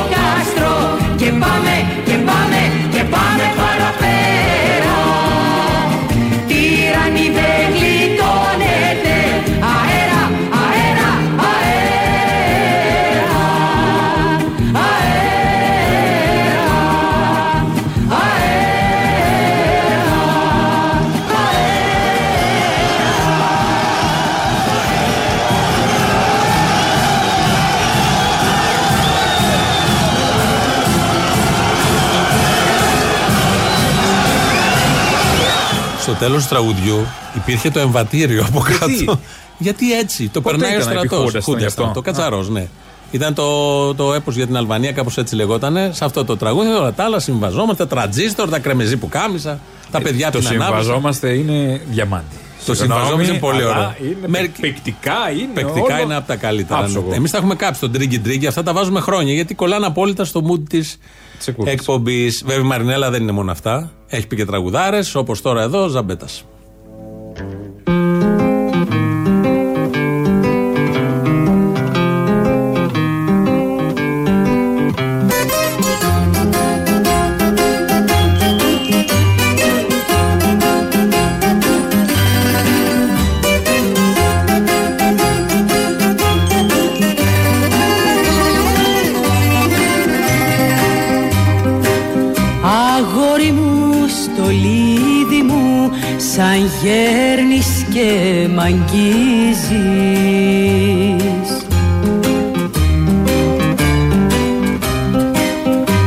[36.19, 37.05] τέλος του τραγουδιού
[37.35, 39.19] υπήρχε το εμβατήριο από κάτω.
[39.57, 41.25] Γιατί έτσι, το Πότε περνάει ο ήταν επί στρατός.
[41.25, 42.67] Χούντας ήταν γι' αυτό; Το κατσαρός, ναι.
[43.11, 45.89] Ήταν το, το έπος για την Αλβανία, κάπως έτσι λεγότανε.
[45.93, 47.85] Σε αυτό το τραγούδι, όλα τα άλλα συμβαζόμαστε.
[47.85, 49.59] Τραντζίστορ, τα κρεμεζί που κάμισα,
[49.91, 50.75] τα παιδιά Ε, Το την ανάβασαν.
[50.83, 52.25] συμβαζόμαστε είναι διαμάντι.
[52.65, 54.09] Το Συγγνώμη, συμβαζόμαστε είναι πολύ αλλά ωραίο.
[54.09, 55.53] Είναι Με- παικτικά είναι.
[55.53, 56.79] Παικτικά όλο είναι από τα καλύτερα.
[56.79, 57.13] άψογο.
[57.13, 58.47] Εμείς τα έχουμε κάψει τον τρίγκι τρίγκι.
[58.47, 60.97] Αυτά τα βάζουμε χρόνια γιατί κολλάνε απόλυτα στο mood της
[61.65, 62.43] εκπομπής.
[62.45, 63.91] Βέβαια η Μαρινέλα δεν είναι μόνο αυτά.
[64.11, 66.43] Έχει πει και τραγουδάρες όπως τώρα εδώ, Ζαμπέτας.
[92.61, 93.78] Αγόρι μου
[94.09, 99.69] στολίδι μου σαν γέρνεις και μ' αγγίζεις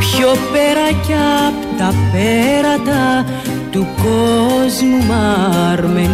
[0.00, 1.14] Πιο πέρα κι
[1.46, 3.24] απ' τα πέρατα
[3.70, 5.12] του κόσμου μ'
[5.72, 6.12] αρμενίζεις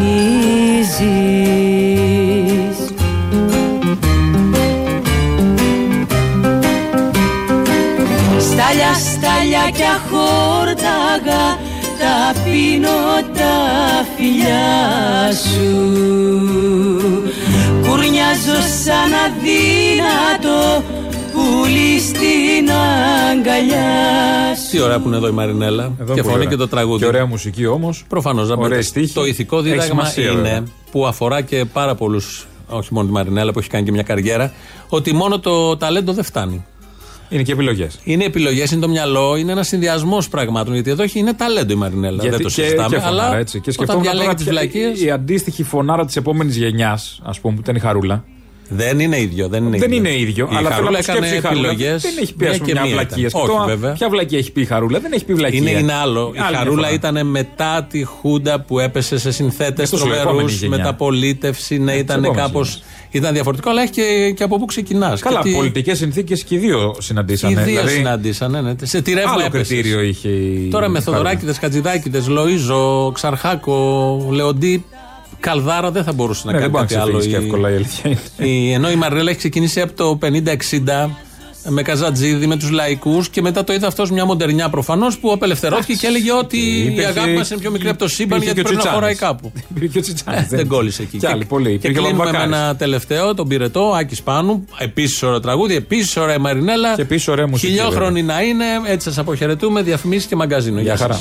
[8.39, 11.58] Στάλια, στάλια κι αχόρταγα
[12.09, 12.99] τα πίνω
[13.35, 13.55] τα
[14.17, 15.71] φιλιά σου
[17.89, 20.83] Κουρνιάζω σαν αδύνατο
[21.33, 22.71] πουλί στην
[23.31, 25.83] αγκαλιά σου Τι ωραία που είναι εδώ η Μαρινέλα.
[25.83, 26.49] Εδώ και πολύ φωνή ωραία.
[26.49, 26.99] και το τραγούδι.
[26.99, 28.05] Και ωραία μουσική όμως.
[28.09, 28.51] Προφανώς.
[28.51, 29.13] Ωραίες στίχοι.
[29.15, 30.63] Το ηθικό Έχει δίδαγμα σημασία, είναι βέβαια.
[30.91, 34.53] που αφορά και πάρα πολλούς, όχι μόνο τη Μαρινέλα που έχει κάνει και μια καριέρα,
[34.89, 36.65] ότι μόνο το ταλέντο δεν φτάνει.
[37.29, 37.99] Είναι και επιλογές.
[38.05, 40.75] Είναι επιλογές, είναι το μυαλό, είναι ένας συνδυασμός πραγμάτων.
[40.75, 42.23] Γιατί εδώ έχει, είναι ταλέντο η Μαρινέλα.
[42.23, 42.89] δεν το και, συζητάμε.
[42.89, 43.53] και φωνάρα, αλλά έτσι.
[43.61, 45.07] Και όταν σκεφτόμουν διαλέγει τώρα τις ποια- βλακίε.
[45.07, 48.25] Η αντίστοιχη φωνάρα της επόμενης γενιάς, ας πούμε, που ήταν η Χαρούλα.
[48.69, 49.49] Δεν είναι ίδιο.
[49.49, 50.11] Δεν είναι δεν ίδιο.
[50.11, 50.49] είναι ίδιο.
[50.53, 51.69] Η αλλά θέλω Χαρούλα να σκέψει έκανε η Χαρούλα.
[51.71, 53.17] επιλογές, Δεν έχει πει μια ας πούμε, και μια μία βλακία.
[53.27, 53.31] ήταν.
[53.31, 53.93] Σκεφτόμουν, Όχι, βέβαια.
[53.93, 55.59] Ποια βλακία έχει πει η Χαρούλα; Δεν έχει πει βλακία.
[55.59, 56.33] Είναι, είναι άλλο.
[56.35, 56.93] Η Άλλη μια Χαρούλα φορά.
[56.95, 60.77] ήταν μετά τη Χούντα που έπεσε σε συνθέτες Αυτό σου λέω, τρομερούς, επόμενη γενιά.
[60.77, 61.79] μεταπολίτευση.
[61.79, 62.65] Ναι, της ήταν επόμενης κάπω.
[63.11, 65.21] Ήταν διαφορετικό, αλλά έχει και, και από πού ξεκινάς.
[65.21, 67.55] Καλά, πολιτικές συνθήκες και οι δύο Οι συναντήσανε.
[67.55, 68.61] δύο δηλαδή, συναντήσανε.
[68.61, 68.75] Ναι.
[68.83, 70.69] Σε τι ρεύμα Άλλο έπεσες; κριτήριο είχε η.
[70.71, 71.17] Τώρα με Χαρούλα.
[71.19, 74.85] Θοδωράκηδες, Χατζηδάκηδες, Λοίζο, Ξαρχάκο, Λεοντή,
[75.41, 77.19] Καλδάρα δεν θα μπορούσε να Ναι, δεν κάνει μπορεί να κάτι άλλο.
[77.19, 78.51] ξεφύγει και Η- εύκολα η αλήθεια είναι.
[78.51, 81.11] η- ενώ η Μαρνέλα έχει ξεκινήσει από το 50-60
[81.71, 85.93] με Καζατζίδη, με τους λαϊκούς και μετά το είδε αυτός μια μοντερνιά προφανώς που απελευθερώθηκε
[85.95, 88.61] και έλεγε ότι η Υπήρχε- αγάπη μας είναι πιο μικρή από το σύμπαν υπήρχε γιατί
[88.71, 89.41] και ο πρέπει να χωράει Τσιτσάνης.
[89.43, 89.53] κάπου.
[89.71, 91.19] Υπήρχε και ο Τσιτσάνης, Ε, δεν- δεν κόλλησε εκεί.
[91.19, 91.69] Κι άλλοι πολλοί.
[91.69, 92.57] Και Υπήρχε ο κλείνουμε με Βαμβακάρης.
[92.65, 94.65] ένα τελευταίο, τον πυρετό, Άκης Πάνου.
[94.79, 96.95] Επίσης ωραίο τραγούδι, επίσης ωραία η Μαρινέλα.
[96.95, 99.83] Και επίσης ωραία μουσική, Χιλιόχρονη να είναι, έτσι σας αποχαιρετούμε.
[99.83, 100.81] Διαφημίσεις και μαγκαζίνο.
[100.81, 101.21] Γεια χαρά.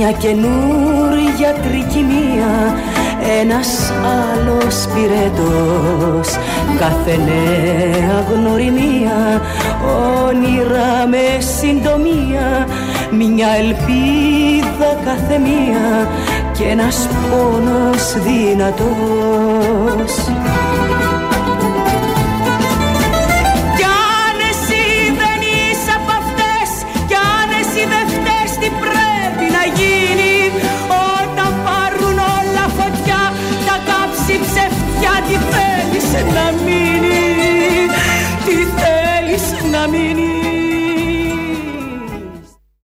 [0.00, 2.76] Μια καινούρια τρικυμία,
[3.40, 6.28] ένας άλλος πυρετός
[6.78, 9.42] Κάθε νέα γνωριμία,
[10.26, 12.66] όνειρα με συντομία
[13.10, 16.08] Μια ελπίδα κάθε μία
[16.58, 18.88] και ένας πόνος δυνατός
[39.86, 40.27] Τι